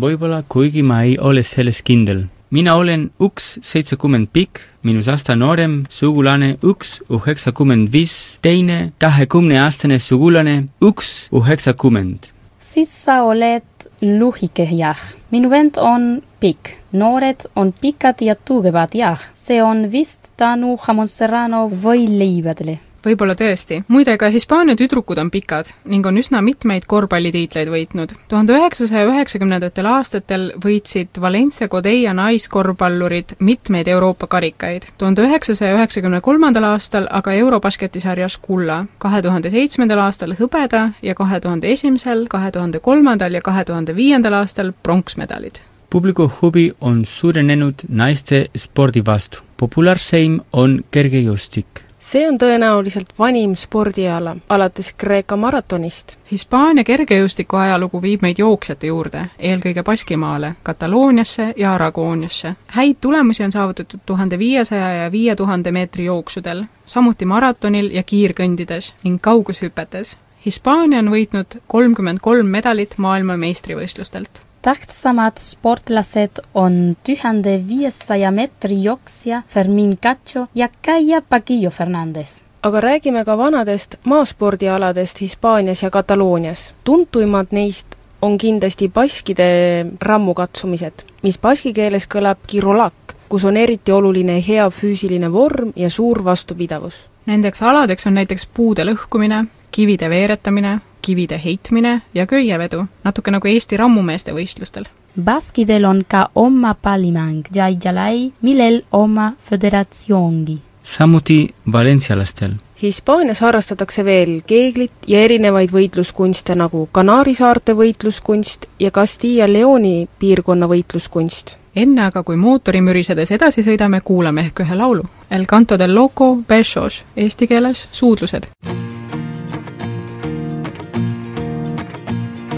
võib-olla, 0.00 0.42
kuigi 0.48 0.82
ma 0.82 1.02
ei 1.02 1.18
ole 1.18 1.42
selles 1.42 1.82
kindel. 1.82 2.24
Mina 2.54 2.76
olen 2.78 3.08
üks 3.18 3.56
seitsekümmend 3.66 4.30
pikk, 4.34 4.60
minust 4.86 5.10
aasta 5.10 5.34
noorem 5.34 5.80
sugulane 5.90 6.52
üks 6.62 7.00
üheksakümmend 7.10 7.90
viis, 7.92 8.14
teine 8.46 8.92
kahekümneaastane 9.02 9.98
sugulane 9.98 10.54
üks 10.82 11.10
üheksakümmend. 11.34 12.30
siis 12.58 12.88
sa 12.88 13.22
oled 13.24 13.88
lühike 14.02 14.68
jah. 14.70 15.00
minu 15.30 15.50
vend 15.50 15.76
on 15.82 16.22
pikk. 16.40 16.76
noored 16.92 17.46
on 17.56 17.72
pikad 17.72 18.22
ja 18.22 18.34
tugevad, 18.34 18.94
jah. 18.94 19.20
see 19.34 19.62
on 19.62 19.90
vist 19.92 20.32
tänu 20.36 20.78
jamon 20.86 21.08
serrano 21.08 21.66
võileibadele 21.68 22.78
võib-olla 23.04 23.34
tõesti. 23.38 23.80
muide, 23.88 24.16
ka 24.18 24.28
Hispaania 24.32 24.76
tüdrukud 24.76 25.18
on 25.20 25.30
pikad 25.30 25.70
ning 25.84 26.06
on 26.06 26.18
üsna 26.18 26.40
mitmeid 26.42 26.86
korvpallitiitleid 26.86 27.68
võitnud. 27.68 28.14
tuhande 28.28 28.56
üheksasaja 28.56 29.06
üheksakümnendatel 29.10 29.86
aastatel 29.86 30.52
võitsid 30.64 31.20
Valencia 31.20 31.68
Codeia 31.68 32.14
naiskorvpallurid 32.14 33.36
mitmeid 33.38 33.88
Euroopa 33.88 34.26
karikaid. 34.26 34.86
tuhande 34.98 35.22
üheksasaja 35.22 35.74
üheksakümne 35.76 36.20
kolmandal 36.20 36.64
aastal 36.72 37.06
aga 37.10 37.32
Eurobasketi 37.32 38.00
sarjas 38.00 38.38
kulla, 38.38 38.86
kahe 38.98 39.22
tuhande 39.22 39.50
seitsmendal 39.50 39.98
aastal 40.06 40.34
hõbeda 40.40 40.90
ja 41.02 41.14
kahe 41.14 41.40
tuhande 41.40 41.70
esimesel, 41.72 42.26
kahe 42.28 42.50
tuhande 42.50 42.80
kolmandal 42.80 43.34
ja 43.34 43.40
kahe 43.40 43.64
tuhande 43.64 43.96
viiendal 43.96 44.40
aastal 44.42 44.72
pronksmedalid 44.82 45.60
publiku 45.94 46.30
huvi 46.40 46.72
on 46.80 47.04
suurenenud 47.06 47.74
naiste 47.88 48.48
spordi 48.56 49.02
vastu. 49.06 49.38
populaarseim 49.56 50.40
on 50.52 50.80
kergejõustik 50.90 51.84
see 52.04 52.26
on 52.28 52.36
tõenäoliselt 52.38 53.14
vanim 53.18 53.54
spordiala, 53.56 54.36
alates 54.48 54.92
Kreeka 54.98 55.36
maratonist. 55.40 56.16
Hispaania 56.30 56.84
kergejõustiku 56.84 57.56
ajalugu 57.56 58.02
viib 58.02 58.22
meid 58.22 58.38
jooksjate 58.42 58.90
juurde, 58.90 59.24
eelkõige 59.38 59.82
Baskimaale, 59.82 60.54
Katalooniasse 60.62 61.52
ja 61.56 61.74
Aragooniasse. 61.74 62.54
häid 62.66 62.96
tulemusi 63.00 63.44
on 63.44 63.52
saavutatud 63.52 64.00
tuhande 64.06 64.38
viiesaja 64.38 64.92
ja 65.02 65.12
viie 65.12 65.36
tuhande 65.36 65.72
meetri 65.72 66.04
jooksudel, 66.04 66.64
samuti 66.86 67.24
maratonil 67.24 67.90
ja 67.90 68.02
kiirkõndides 68.02 68.94
ning 69.04 69.20
kaugushüpetes. 69.20 70.16
Hispaania 70.46 70.98
on 70.98 71.08
võitnud 71.10 71.60
kolmkümmend 71.66 72.18
kolm 72.20 72.46
medalit 72.46 72.98
maailmameistrivõistlustelt 72.98 74.44
tähtsamad 74.64 75.36
sportlased 75.38 76.40
on 76.54 76.96
tuhande 77.06 77.60
viiesaja 77.68 78.30
meetri 78.30 78.82
jooksja 78.82 79.42
Fermin 79.48 79.98
Cacho 79.98 80.46
ja 80.54 80.68
käija 80.82 81.22
Paquillo 81.22 81.70
Fernandez 81.70 82.42
aga 82.62 82.80
räägime 82.80 83.24
ka 83.24 83.38
vanadest 83.38 83.94
maaspordialadest 84.04 85.20
Hispaanias 85.20 85.82
ja 85.82 85.90
Kataloonias. 85.90 86.74
tuntuimad 86.84 87.46
neist 87.50 87.86
on 88.22 88.38
kindlasti 88.38 88.88
baskide 88.88 89.86
rammukatsumised, 90.00 91.04
mis 91.22 91.38
baski 91.38 91.72
keeles 91.72 92.08
kõlab 92.08 92.38
kirolak, 92.46 93.14
kus 93.28 93.44
on 93.44 93.56
eriti 93.56 93.92
oluline 93.92 94.38
hea 94.48 94.70
füüsiline 94.70 95.32
vorm 95.32 95.72
ja 95.76 95.90
suur 95.90 96.24
vastupidavus. 96.24 96.94
Nendeks 97.26 97.62
aladeks 97.62 98.06
on 98.06 98.14
näiteks 98.14 98.48
puude 98.54 98.84
lõhkumine, 98.84 99.44
kivide 99.70 100.08
veeretamine, 100.10 100.78
kivide 101.04 101.40
heitmine 101.44 102.02
ja 102.14 102.26
köievedu, 102.26 102.84
natuke 103.04 103.30
nagu 103.34 103.48
Eesti 103.48 103.76
rammumeeste 103.76 104.32
võistlustel. 104.32 104.88
Baskidel 105.14 105.84
on 105.84 106.02
ka 106.08 106.28
oma 106.34 106.74
pallimäng, 106.74 107.50
Jai-Jalai, 107.54 108.32
millel 108.42 108.82
oma 108.92 109.32
föderatsioongi. 109.50 110.58
samuti 110.82 111.54
valentsialastel. 111.72 112.52
Hispaanias 112.82 113.40
harrastatakse 113.40 114.04
veel 114.04 114.40
keeglit 114.46 115.06
ja 115.06 115.20
erinevaid 115.24 115.70
võitluskunste 115.72 116.56
nagu 116.56 116.88
Kanaari 116.92 117.34
saarte 117.34 117.72
võitluskunst 117.72 118.66
ja 118.78 118.90
Castilla-Leoni 118.90 120.08
piirkonna 120.18 120.66
võitluskunst 120.68 121.56
enne 121.76 122.06
aga, 122.06 122.22
kui 122.22 122.36
mootori 122.36 122.80
mürisedes 122.80 123.32
edasi 123.34 123.64
sõidame, 123.66 124.00
kuulame 124.00 124.48
ehk 124.48 124.64
ühe 124.66 124.78
laulu. 124.78 125.06
El 125.30 125.46
canto 125.50 125.78
del 125.78 125.94
loco, 125.94 126.34
besos, 126.48 127.02
eesti 127.16 127.50
keeles 127.50 127.88
suudlused. 127.92 128.50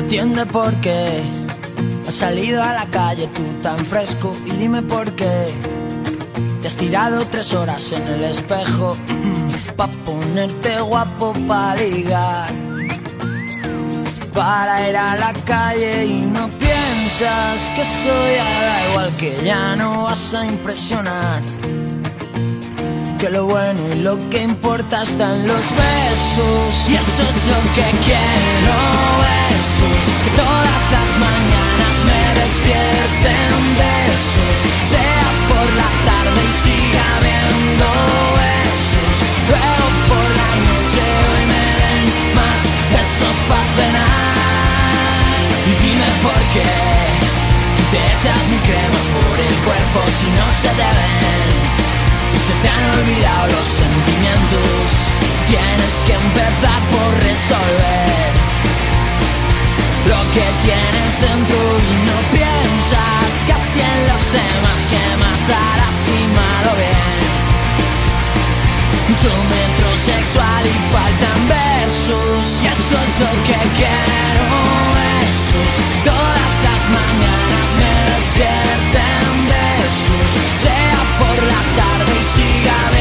Entiende 0.07 0.47
por 0.47 0.73
qué 0.81 1.21
has 2.07 2.15
salido 2.15 2.63
a 2.63 2.73
la 2.75 2.87
calle 2.87 3.27
tú 3.27 3.43
tan 3.61 3.77
fresco 3.87 4.37
y 4.47 4.51
dime 4.53 4.81
por 4.83 5.11
qué 5.17 5.49
te 6.61 6.69
has 6.69 6.77
tirado 6.77 7.27
tres 7.27 7.53
horas 7.53 7.91
en 7.91 8.03
el 8.07 8.23
espejo 8.23 8.97
pa 9.77 9.89
ponerte 10.05 10.79
guapo 10.81 11.35
pa 11.49 11.75
ligar 11.75 12.53
para 14.33 14.89
ir 14.89 14.97
a 14.97 15.17
la 15.17 15.33
calle 15.45 16.07
y 16.07 16.21
no 16.21 16.49
piensas 16.51 17.73
que 17.75 17.85
soy 17.85 18.35
da 18.69 18.89
igual 18.91 19.17
que 19.17 19.37
ya 19.43 19.75
no 19.75 20.05
vas 20.05 20.35
a 20.35 20.47
impresionar 20.47 21.43
que 23.19 23.31
lo 23.31 23.47
bueno 23.47 23.81
y 23.95 24.01
lo 24.01 24.17
que 24.31 24.43
importa 24.43 25.03
están 25.03 25.47
los 25.47 25.71
besos. 25.71 26.89
Y 26.89 26.95
eso 26.95 27.23
es 27.23 27.47
lo 27.47 27.61
que 27.75 27.87
quiero 28.05 28.77
besos. 29.25 30.01
Que 30.25 30.31
todas 30.37 30.83
las 30.97 31.11
mañanas 31.27 31.97
me 32.09 32.23
despierten 32.41 33.61
besos. 33.81 34.57
Sea 34.91 35.29
por 35.49 35.67
la 35.81 35.91
tarde 36.09 36.41
y 36.45 36.53
siga 36.63 37.05
habiendo 37.17 37.87
besos. 38.43 39.15
Luego 39.49 39.87
por 40.11 40.29
la 40.41 40.53
noche 40.69 41.03
hoy 41.27 41.45
me 41.53 41.67
den 41.83 42.07
más 42.35 42.61
besos 42.97 43.37
para 43.49 43.69
cenar. 43.77 44.37
Y 45.69 45.73
dime 45.85 46.09
por 46.23 46.41
qué 46.55 46.73
te 47.93 47.99
echas 48.13 48.43
mi 48.51 48.59
cremas 48.69 49.07
por 49.15 49.37
el 49.41 49.55
cuerpo 49.65 49.99
si 50.11 50.29
no 50.39 50.47
se 50.61 50.69
te 50.69 50.89
ven 50.97 51.66
se 52.39 52.55
te 52.63 52.69
han 52.69 52.85
olvidado 52.99 53.47
los 53.49 53.67
sentimientos. 53.67 54.85
Tienes 55.49 55.95
que 56.07 56.15
empezar 56.15 56.81
por 56.93 57.11
resolver 57.23 58.31
lo 60.07 60.21
que 60.35 60.47
tienes 60.63 61.13
dentro 61.21 61.57
y 61.57 61.93
no 62.09 62.19
piensas 62.37 63.31
casi 63.49 63.81
en 63.81 64.01
los 64.11 64.25
demás 64.33 64.81
que 64.91 65.05
más 65.23 65.41
darás 65.49 65.99
y 66.09 66.21
malo 66.41 66.73
bien. 66.77 67.17
Mucho 69.09 69.31
metrosexual 69.55 70.63
y 70.67 70.77
faltan 70.93 71.41
besos 71.49 72.63
y 72.63 72.67
eso 72.67 72.97
es 73.07 73.13
lo 73.25 73.33
que 73.49 73.61
quiero. 73.81 74.47
Besos 74.99 75.73
todas 76.05 76.53
las 76.67 76.83
mañanas 76.97 77.69
me 77.81 77.95
despierten 78.15 79.31
besos, 79.51 80.29
sea 80.59 80.99
por 81.19 81.39
la 81.51 81.61
tarde 81.77 81.96
got 82.67 82.96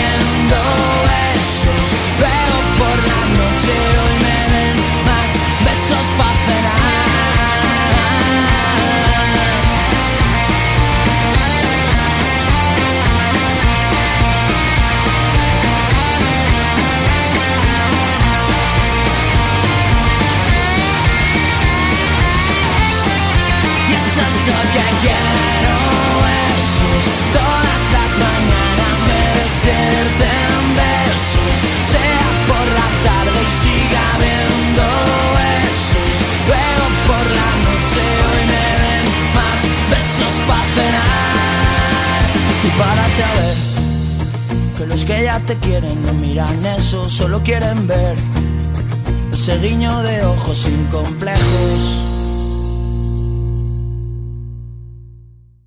ojos 50.45 50.63
sin 50.63 50.87
complejos 50.91 52.05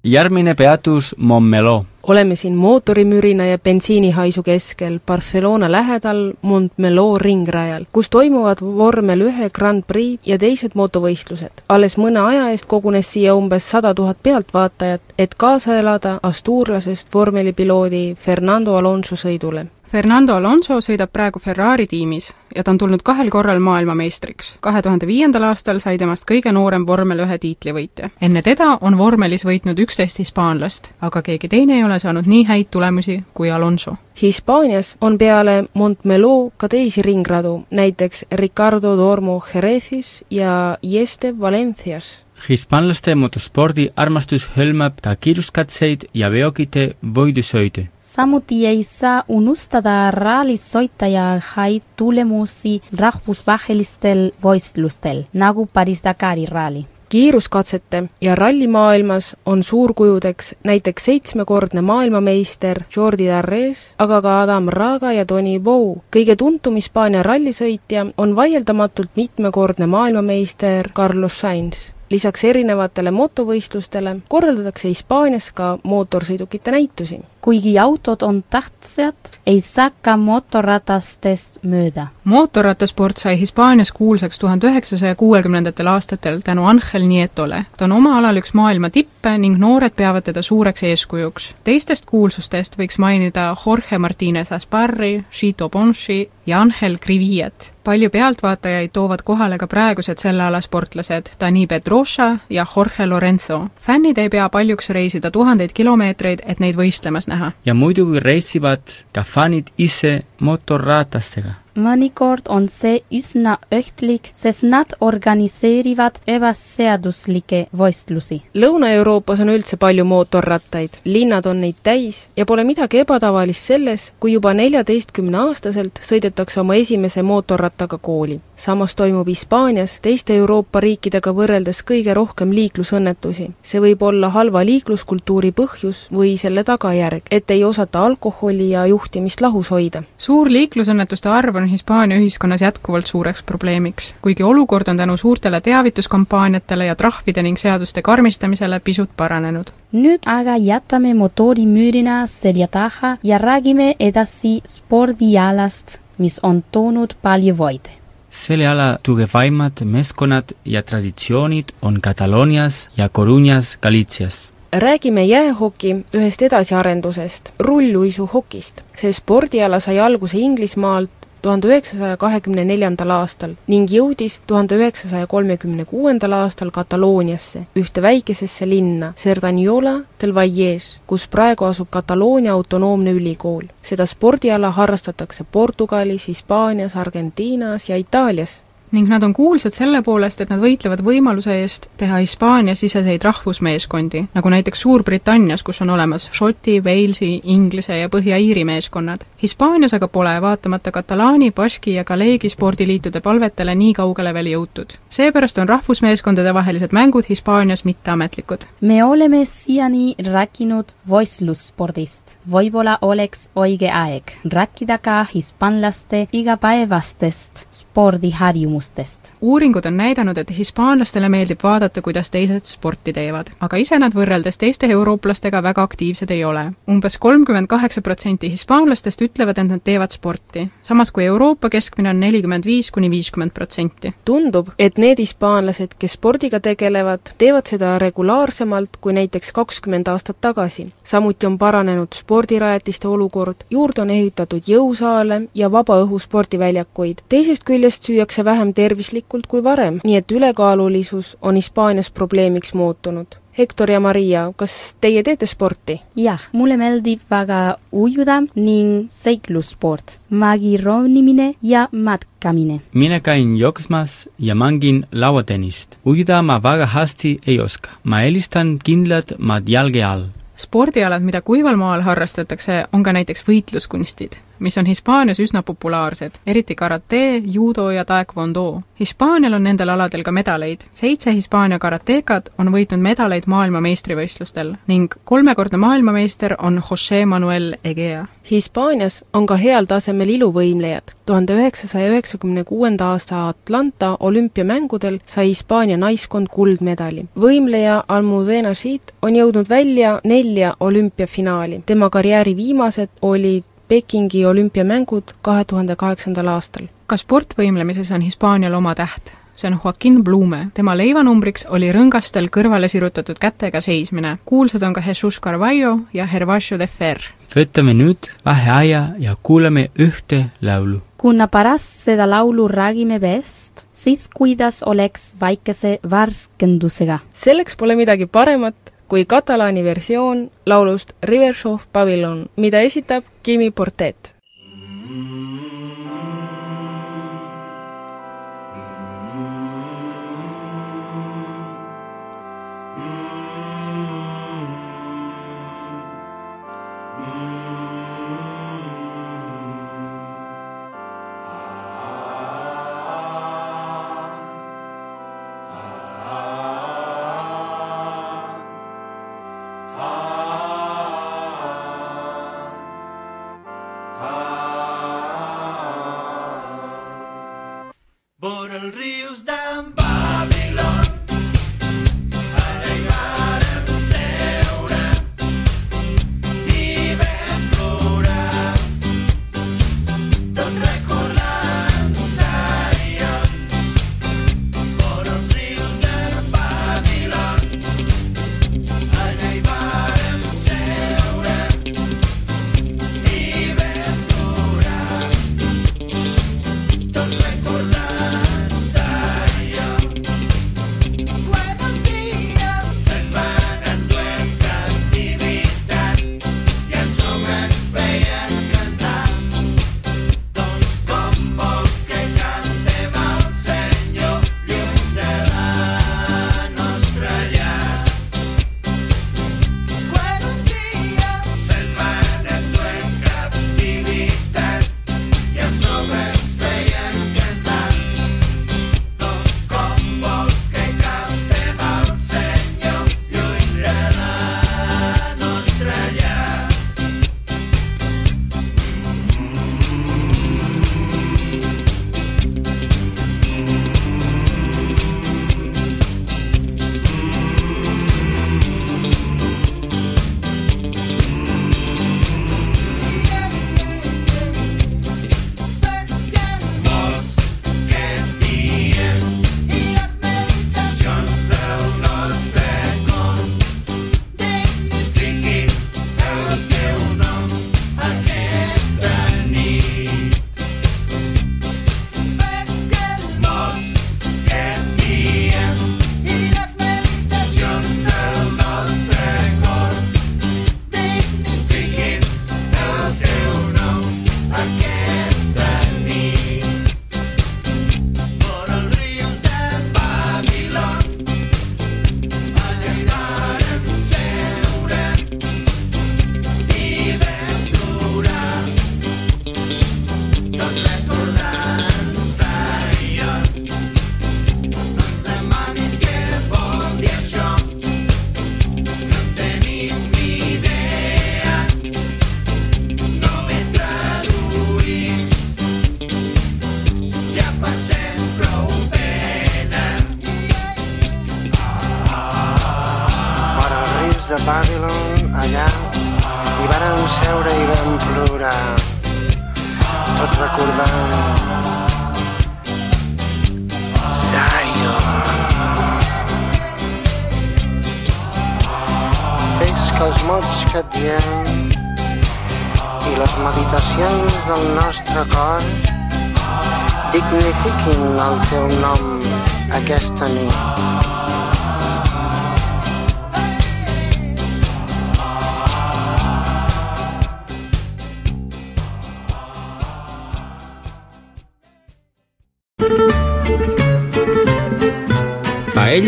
järgmine 0.05 0.55
peatus 0.55 1.15
Montmeló. 1.19 1.85
oleme 2.03 2.37
siin 2.37 2.55
mootorimürina 2.55 3.47
ja 3.47 3.59
bensiinihaisu 3.59 4.43
keskel 4.43 5.01
Barcelona 5.07 5.73
lähedal 5.73 6.33
Montmeló 6.43 7.19
ringrajal, 7.19 7.85
kus 7.93 8.11
toimuvad 8.11 8.59
vormel 8.61 9.21
ühe 9.21 9.51
Grand 9.51 9.83
Prix 9.87 10.21
ja 10.27 10.39
teised 10.39 10.71
motovõistlused. 10.75 11.53
alles 11.69 11.99
mõne 11.99 12.21
aja 12.21 12.51
eest 12.51 12.67
kogunes 12.67 13.13
siia 13.13 13.35
umbes 13.35 13.71
sada 13.71 13.95
tuhat 13.95 14.17
pealtvaatajat, 14.23 15.01
et 15.19 15.35
kaasa 15.35 15.79
elada 15.79 16.21
astuurlasest 16.23 17.15
vormelipiloodi 17.15 18.17
Fernando 18.21 18.77
Alonso 18.77 19.17
sõidule 19.17 19.67
Fernando 19.89 20.35
Alonso 20.37 20.83
sõidab 20.85 21.09
praegu 21.17 21.41
Ferrari 21.41 21.87
tiimis 21.89 22.27
ja 22.53 22.61
ta 22.65 22.75
on 22.75 22.79
tulnud 22.79 23.01
kahel 23.01 23.31
korral 23.33 23.61
maailmameistriks. 23.65 24.59
kahe 24.61 24.83
tuhande 24.83 25.07
viiendal 25.09 25.47
aastal 25.49 25.81
sai 25.81 25.97
temast 25.99 26.27
kõige 26.29 26.53
noorem 26.53 26.85
vormel 26.87 27.23
ühe 27.25 27.39
tiitlivõitja. 27.39 28.11
enne 28.21 28.43
teda 28.43 28.77
on 28.81 28.99
vormelis 28.99 29.47
võitnud 29.49 29.81
üksteist 29.81 30.21
hispaanlast, 30.21 30.93
aga 31.01 31.23
keegi 31.23 31.49
teine 31.49 31.79
ei 31.79 31.85
ole 31.85 31.99
saanud 31.99 32.29
nii 32.29 32.45
häid 32.45 32.69
tulemusi 32.71 33.23
kui 33.35 33.51
Alonso. 33.51 33.97
Hispaanias 34.23 34.97
on 35.01 35.19
peale 35.19 35.65
Montmeló 35.75 36.53
ka 36.57 36.69
teisi 36.69 37.03
ringradu, 37.03 37.65
näiteks 37.71 38.25
Ricardo 38.33 38.97
Dormo 38.97 39.43
Jerezis 39.55 40.25
ja 40.31 40.79
Ieste 40.83 41.41
Valencias 41.41 42.28
hispaanlaste 42.49 43.15
motospordi 43.15 43.89
armastus 43.97 44.47
hõlmab 44.57 45.01
ka 45.05 45.15
kiiruskatseid 45.17 46.09
ja 46.15 46.31
veokite 46.31 46.85
võidusõite. 47.03 47.89
samuti 47.99 48.67
ei 48.67 48.83
saa 48.83 49.25
unustada 49.29 50.11
rallisoitaja 50.11 51.41
häid 51.55 51.83
tulemusi 51.97 52.81
rahvusvahelistel 52.97 54.31
võistlustel, 54.45 55.25
nagu 55.33 55.67
Paris-Dakari 55.73 56.47
ralli 56.47 56.87
kiiruskatsete 57.09 58.05
ja 58.21 58.35
rallimaailmas 58.35 59.37
on 59.47 59.63
suurkujudeks 59.63 60.55
näiteks 60.65 61.05
seitsmekordne 61.05 61.81
maailmameister 61.81 62.83
Jordi 62.97 63.29
Darres, 63.29 63.95
aga 63.99 64.23
ka 64.23 64.41
Adam 64.43 64.69
Raga 64.69 65.13
ja 65.13 65.27
Tony 65.27 65.59
Bow. 65.61 65.97
kõige 66.17 66.37
tuntum 66.37 66.75
Hispaania 66.75 67.23
rallisõitja 67.23 68.07
on 68.17 68.37
vaieldamatult 68.37 69.11
mitmekordne 69.17 69.87
maailmameister 69.87 70.93
Carlos 70.93 71.41
Sainz 71.41 71.98
lisaks 72.11 72.45
erinevatele 72.45 73.11
motovõistlustele 73.11 74.17
korraldatakse 74.29 74.89
Hispaanias 74.89 75.51
ka 75.53 75.79
mootorsõidukite 75.85 76.71
näitusi. 76.71 77.21
kuigi 77.41 77.79
autod 77.79 78.23
on 78.23 78.45
tähtsad, 78.51 79.15
ei 79.47 79.61
saa 79.61 79.91
ka 80.03 80.17
mootorratastest 80.17 81.63
mööda. 81.63 82.07
mootorrattasport 82.25 83.17
sai 83.17 83.41
Hispaanias 83.41 83.93
kuulsaks 83.93 84.39
tuhande 84.39 84.67
üheksasaja 84.67 85.15
kuuekümnendatel 85.15 85.87
aastatel 85.87 86.41
tänu 86.45 86.67
Angel 86.67 87.07
Nietole. 87.07 87.65
ta 87.77 87.85
on 87.85 87.93
oma 87.93 88.19
alal 88.19 88.37
üks 88.37 88.55
maailma 88.55 88.91
tippe 88.91 89.39
ning 89.39 89.59
noored 89.59 89.93
peavad 89.97 90.23
teda 90.23 90.43
suureks 90.43 90.83
eeskujuks. 90.83 91.55
teistest 91.65 92.07
kuulsustest 92.07 92.79
võiks 92.79 92.99
mainida 92.99 93.57
Jorge 93.67 93.99
Martinez 93.99 94.53
Asparri, 94.53 95.21
Chito 95.31 95.69
Bonchi 95.69 96.31
ja 96.49 96.61
Angel 96.61 96.97
Crivillet. 96.99 97.73
palju 97.85 98.11
pealtvaatajaid 98.11 98.91
toovad 98.93 99.23
kohale 99.25 99.59
ka 99.59 99.67
praegused 99.67 100.19
selle 100.19 100.43
ala 100.43 100.61
sportlased 100.61 101.31
Dani 101.41 101.67
Pedrosa 101.67 102.39
ja 102.51 102.67
Jorge 102.77 103.07
Lorenzo. 103.07 103.67
fännid 103.81 104.19
ei 104.19 104.29
pea 104.29 104.49
paljuks 104.49 104.91
reisida 104.91 105.31
tuhandeid 105.31 105.71
kilomeetreid, 105.75 106.41
et 106.47 106.61
neid 106.61 106.77
võistlemas 106.77 107.29
näha. 107.29 107.53
ja 107.65 107.75
muidugi 107.75 108.21
reisivad 108.21 108.81
ka 109.13 109.23
fännid 109.23 109.67
ise 109.79 110.23
motorratastega 110.41 111.55
mõnikord 111.79 112.49
on 112.53 112.69
see 112.73 113.01
üsna 113.15 113.57
ohtlik, 113.75 114.31
sest 114.35 114.67
nad 114.67 114.95
organiseerivad 115.01 116.21
ebaseaduslikke 116.27 117.65
võistlusi. 117.77 118.41
Lõuna-Euroopas 118.59 119.43
on 119.45 119.55
üldse 119.55 119.79
palju 119.81 120.05
mootorrattaid, 120.09 121.01
linnad 121.05 121.47
on 121.47 121.63
neid 121.65 121.79
täis 121.83 122.27
ja 122.37 122.47
pole 122.47 122.67
midagi 122.69 123.05
ebatavalist 123.05 123.71
selles, 123.73 124.11
kui 124.21 124.35
juba 124.35 124.55
neljateistkümneaastaselt 124.59 126.03
sõidetakse 126.05 126.61
oma 126.61 126.79
esimese 126.81 127.23
mootorrattaga 127.23 127.99
kooli. 127.99 128.41
Samas 128.59 128.95
toimub 128.95 129.29
Hispaanias 129.29 129.99
teiste 130.03 130.35
Euroopa 130.37 130.81
riikidega 130.81 131.31
võrreldes 131.35 131.79
kõige 131.87 132.15
rohkem 132.15 132.51
liiklusõnnetusi. 132.51 133.51
see 133.63 133.81
võib 133.81 134.03
olla 134.03 134.31
halva 134.35 134.65
liikluskultuuri 134.67 135.53
põhjus 135.53 136.09
või 136.13 136.37
selle 136.37 136.65
tagajärg, 136.65 137.23
et 137.31 137.51
ei 137.51 137.65
osata 137.65 138.03
alkoholi 138.03 138.71
ja 138.71 138.87
juhtimist 138.87 139.41
lahus 139.41 139.71
hoida. 139.71 140.03
suur 140.17 140.51
liiklusõnnetuste 140.51 141.29
arv 141.31 141.57
on 141.57 141.69
Hispaania 141.69 142.19
ühiskonnas 142.19 142.63
jätkuvalt 142.63 143.07
suureks 143.07 143.43
probleemiks, 143.43 144.15
kuigi 144.23 144.43
olukord 144.43 144.89
on 144.89 144.97
tänu 144.97 145.17
suurtele 145.17 145.61
teavituskampaaniatele 145.61 146.87
ja 146.87 146.97
trahvide 146.97 147.43
ning 147.43 147.59
seaduste 147.59 148.03
karmistamisele 148.03 148.81
pisut 148.81 149.11
paranenud. 149.17 149.71
nüüd 149.93 150.27
aga 150.27 150.57
jätame 150.57 151.15
motorimüürina 151.15 152.27
selja 152.27 152.67
taha 152.69 153.17
ja 153.23 153.39
räägime 153.39 153.95
edasi 154.01 154.61
spordialast, 154.67 156.01
mis 156.19 156.41
on 156.43 156.65
toonud 156.73 157.15
palju 157.23 157.55
võite 157.55 157.98
selle 158.39 158.99
tugevaimad 159.03 159.83
meeskonnad 159.85 160.55
ja 160.65 160.83
traditsioonid 160.83 161.75
on 161.83 162.01
Kataloonias 162.01 162.89
ja 162.97 163.09
Coruñas 163.09 163.77
Galicias 163.83 164.53
räägime 164.73 165.25
jäähoki 165.25 165.97
ühest 166.15 166.43
edasiarendusest, 166.43 167.53
rulluisuhokist. 167.59 168.81
see 168.97 169.13
spordiala 169.13 169.81
sai 169.81 169.99
alguse 169.99 170.39
Inglismaalt 170.39 171.11
tuhande 171.43 171.69
üheksasaja 171.69 172.17
kahekümne 172.17 172.65
neljandal 172.65 173.11
aastal 173.11 173.55
ning 173.67 173.91
jõudis 173.91 174.39
tuhande 174.47 174.77
üheksasaja 174.77 175.27
kolmekümne 175.27 175.85
kuuendal 175.85 176.33
aastal 176.33 176.71
Katalooniasse, 176.71 177.67
ühte 177.77 178.03
väikesesse 178.03 178.69
linna, 178.69 179.13
Cerdanyola 179.17 180.01
del 180.21 180.35
Valles, 180.35 181.01
kus 181.07 181.29
praegu 181.29 181.65
asub 181.65 181.89
Kataloonia 181.91 182.53
autonoomne 182.53 183.11
ülikool. 183.11 183.65
seda 183.83 184.07
spordiala 184.07 184.71
harrastatakse 184.71 185.45
Portugalis, 185.53 186.29
Hispaanias, 186.29 186.97
Argentiinas 186.97 187.89
ja 187.89 187.97
Itaalias 187.97 188.61
ning 188.91 189.09
nad 189.09 189.23
on 189.23 189.33
kuulsad 189.33 189.75
selle 189.75 190.01
poolest, 190.03 190.41
et 190.41 190.51
nad 190.51 190.61
võitlevad 190.63 191.03
võimaluse 191.05 191.55
eest 191.61 191.89
teha 192.01 192.21
Hispaanias 192.23 192.83
iseseid 192.87 193.23
rahvusmeeskondi, 193.25 194.25
nagu 194.35 194.53
näiteks 194.53 194.81
Suurbritannias, 194.81 195.63
kus 195.63 195.83
on 195.85 195.91
olemas 195.91 196.29
Šoti, 196.33 196.79
Walesi, 196.85 197.41
Inglise 197.45 197.99
ja 197.99 198.09
Põhja-Iiri 198.09 198.65
meeskonnad. 198.65 199.27
Hispaanias 199.43 199.95
aga 199.95 200.09
pole, 200.09 200.33
vaatamata 200.43 200.93
Katalaani, 200.95 201.51
Baski 201.53 201.95
ja 201.95 202.05
Galeegi 202.05 202.49
spordiliitude 202.49 203.21
palvetele 203.21 203.75
nii 203.75 203.93
kaugele 203.99 204.35
veel 204.35 204.53
jõutud. 204.55 204.97
seepärast 205.11 205.59
on 205.59 205.69
rahvusmeeskondade 205.69 206.55
vahelised 206.55 206.93
mängud 206.93 207.29
Hispaanias 207.29 207.85
mitteametlikud. 207.85 208.65
me 208.81 209.05
oleme 209.05 209.45
siiani 209.45 210.15
rääkinud 210.19 210.95
võistlusspordist. 211.11 212.39
võib-olla 212.51 212.99
oleks 213.03 213.51
õige 213.57 213.91
aeg 213.93 214.33
rääkida 214.45 214.99
ka 214.99 215.27
hispaanlaste 215.35 216.27
igapäevastest 216.33 217.88
spordiharjumustest. 217.99 219.35
uuringud 219.41 219.85
on 219.85 219.97
näidanud, 219.97 220.39
et 220.39 220.59
hispaanlastele 220.59 221.29
meeldib 221.29 221.59
vaadata, 221.63 222.03
kuidas 222.03 222.31
teised 222.31 222.63
sporti 222.65 223.13
teevad, 223.13 223.51
aga 223.61 223.77
ise 223.77 223.99
nad 223.99 224.15
võrreldes 224.15 224.59
teiste 224.59 224.87
eurooplastega 224.87 225.63
väga 225.63 225.83
aktiivsed 225.83 226.31
ei 226.31 226.45
ole. 226.45 226.71
umbes 226.91 227.19
kolmkümmend 227.19 227.67
kaheksa 227.67 228.03
protsenti 228.03 228.51
hispaanlastest 228.51 229.23
ütlevad, 229.23 229.59
et 229.59 229.67
nad 229.69 229.83
teevad 229.85 230.15
sporti, 230.15 230.69
samas 230.83 231.11
kui 231.13 231.25
Euroopa 231.25 231.71
keskmine 231.71 232.11
on 232.11 232.21
nelikümmend 232.21 232.65
viis 232.65 232.91
kuni 232.91 233.11
viiskümmend 233.11 233.51
protsenti. 233.51 234.15
tundub, 234.25 234.69
et 234.79 234.99
need 234.99 235.19
hispaanlased, 235.19 235.99
kes 235.99 236.13
spordiga 236.13 236.61
tegelevad, 236.61 237.35
teevad 237.39 237.67
seda 237.67 237.99
regulaarsemalt 237.99 238.97
kui 239.01 239.13
näiteks 239.13 239.53
kakskümmend 239.53 240.07
aastat 240.07 240.37
tagasi. 240.41 240.87
samuti 241.03 241.47
on 241.47 241.59
paranenud 241.59 242.15
spordirajatiste 242.15 243.09
olukord, 243.09 243.67
juurde 243.71 244.03
on 244.03 244.11
ehitatud 244.11 244.63
jõusaale 244.67 245.43
ja 245.55 245.73
vabaõhu 245.73 246.19
spordiväljakuid. 246.19 247.27
teisest 247.29 247.65
küljest 247.65 247.88
küljest 247.89 248.05
süüakse 248.05 248.45
vähem 248.45 248.75
tervislikult 248.77 249.47
kui 249.49 249.63
varem, 249.65 250.01
nii 250.05 250.19
et 250.21 250.33
ülekaalulisus 250.33 251.37
on 251.41 251.57
Hispaanias 251.57 252.11
probleemiks 252.11 252.75
muutunud. 252.75 253.39
Hektor 253.59 253.91
ja 253.91 253.99
Maria, 254.01 254.53
kas 254.57 254.95
teie 255.01 255.23
teete 255.23 255.47
sporti? 255.47 256.01
jah, 256.15 256.43
mulle 256.53 256.77
meeldib 256.77 257.21
väga 257.31 257.79
ujuda 257.93 258.43
ning 258.55 259.09
seiklussport, 259.09 260.19
magiroonimine 260.31 261.55
ja 261.63 261.89
matkamine. 261.93 262.81
mina 262.93 263.21
käin 263.21 263.57
jooksmas 263.57 264.29
ja 264.39 264.55
mängin 264.55 265.07
lauatennist. 265.13 265.97
ujuda 266.05 266.43
ma 266.43 266.63
väga 266.63 266.87
hästi 266.87 267.39
ei 267.47 267.61
oska, 267.61 267.91
ma 268.05 268.21
eelistan 268.23 268.79
kindlat 268.85 269.33
maad 269.39 269.69
jalge 269.69 270.05
all 270.05 270.27
spordialad, 270.57 271.23
mida 271.23 271.41
kuival 271.41 271.77
maal 271.77 272.03
harrastatakse, 272.03 272.85
on 272.93 273.03
ka 273.03 273.13
näiteks 273.13 273.45
võitluskunstid 273.49 274.37
mis 274.59 274.79
on 274.79 274.87
Hispaanias 274.87 275.41
üsna 275.41 275.63
populaarsed, 275.63 276.41
eriti 276.47 276.75
karate, 276.75 277.43
judo 277.45 277.91
ja 277.91 278.05
taekwondo. 278.05 278.79
Hispaanial 279.01 279.55
on 279.55 279.63
nendel 279.63 279.89
aladel 279.89 280.23
ka 280.23 280.33
medaleid. 280.33 280.81
seitse 280.93 281.33
Hispaania 281.33 281.79
karatekat 281.79 282.51
on 282.59 282.73
võitnud 282.75 282.99
medaleid 282.99 283.47
maailmameistrivõistlustel 283.47 284.75
ning 284.87 285.15
kolmekordne 285.25 285.79
maailmameister 285.79 286.55
on 286.59 286.83
Jose 286.91 287.27
Manuel 287.27 287.75
Egea. 287.85 288.27
Hispaanias 288.51 289.25
on 289.33 289.47
ka 289.47 289.57
heal 289.57 289.85
tasemel 289.85 290.29
iluvõimlejad. 290.29 291.15
tuhande 291.27 291.53
üheksasaja 291.53 292.09
üheksakümne 292.11 292.65
kuuenda 292.65 293.11
aasta 293.13 293.49
Atlanta 293.49 294.17
olümpiamängudel 294.21 295.19
sai 295.27 295.49
Hispaania 295.49 295.97
naiskond 295.97 296.47
kuldmedali. 296.51 297.27
võimleja 297.37 298.05
Almudena 298.09 298.75
Sheet 298.75 299.15
on 299.23 299.37
jõudnud 299.37 299.69
välja 299.69 300.21
nelja 300.25 300.75
olümpiafinaali. 300.81 301.83
tema 301.87 302.11
karjääri 302.11 302.57
viimased 302.57 303.09
olid 303.23 303.65
Pekingi 303.89 304.47
olümpiamängud 304.47 305.23
kahe 305.43 305.65
tuhande 305.65 305.97
kaheksandal 305.97 306.47
aastal. 306.47 306.87
ka 307.07 307.17
sportvõimlemises 307.17 308.11
on 308.13 308.21
Hispaanial 308.21 308.75
oma 308.77 308.93
täht, 308.95 309.33
see 309.57 309.71
on 309.71 309.79
Joaquin 309.85 310.25
Blume. 310.25 310.67
tema 310.75 310.97
leivanumbriks 310.97 311.65
oli 311.69 311.89
rõngastel 311.93 312.51
kõrvale 312.53 312.89
sirutatud 312.89 313.39
kätega 313.41 313.81
seismine. 313.81 314.37
kuulsad 314.45 314.83
on 314.83 314.93
ka 314.93 315.03
Jesus 315.07 315.41
Carvalho 315.41 316.01
ja 316.13 316.27
Hervasio 316.27 316.79
de 316.79 316.87
Fer. 316.87 317.19
võtame 317.55 317.95
nüüd 317.95 318.29
vaheaja 318.45 319.09
ja 319.19 319.37
kuulame 319.43 319.89
ühte 319.99 320.45
laulu. 320.61 321.01
kuna 321.17 321.49
pärast 321.49 322.05
seda 322.05 322.31
laulu 322.31 322.69
räägime 322.69 323.21
veest, 323.21 323.89
siis 323.93 324.29
kuidas 324.35 324.83
oleks 324.83 325.37
väikese 325.41 325.99
värskendusega? 326.11 327.19
selleks 327.33 327.77
pole 327.77 327.97
midagi 327.97 328.27
paremat, 328.27 328.77
kui 329.09 329.25
katalaani 329.25 329.85
versioon 329.85 330.51
laulust 330.67 331.13
Rivers 331.23 331.67
of 331.67 331.87
Babylon, 331.93 332.47
mida 332.57 332.81
esitab 332.81 333.25
Kimi 333.43 333.71
Portet 333.71 334.35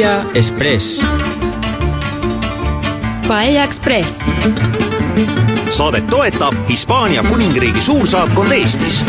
Paella 0.00 0.30
Express. 0.34 1.04
Paella 3.28 3.64
Express. 3.64 4.30
saadet 5.70 6.06
toetab 6.06 6.54
Hispaania 6.68 7.22
kuningriigi 7.22 7.80
suursaatkond 7.80 8.52
Eestis. 8.52 9.04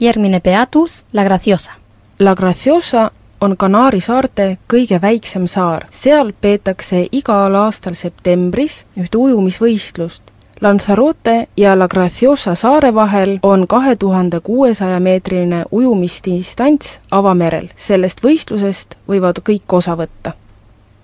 järgmine 0.00 0.40
peatus 0.40 1.04
La 1.12 1.24
Graciosa. 1.24 1.72
La 2.18 2.34
Graciosa 2.34 3.10
on 3.40 3.56
Kanaari 3.56 4.00
saarte 4.00 4.58
kõige 4.72 5.02
väiksem 5.02 5.46
saar. 5.46 5.86
seal 5.90 6.32
peetakse 6.40 7.06
igal 7.12 7.54
aastal 7.54 7.94
septembris 7.94 8.86
ühte 8.96 9.18
ujumisvõistlust. 9.18 10.22
Lanzarote 10.60 11.48
ja 11.56 11.78
La 11.78 11.88
Graciosa 11.88 12.54
saare 12.54 12.94
vahel 12.94 13.38
on 13.42 13.66
kahe 13.68 13.96
tuhande 13.96 14.40
kuuesaja 14.40 15.00
meetrine 15.00 15.64
ujumisdistants 15.72 16.98
avamerel. 17.10 17.68
sellest 17.76 18.20
võistlusest 18.24 18.94
võivad 19.08 19.40
kõik 19.48 19.72
osa 19.72 19.96
võtta. 19.96 20.32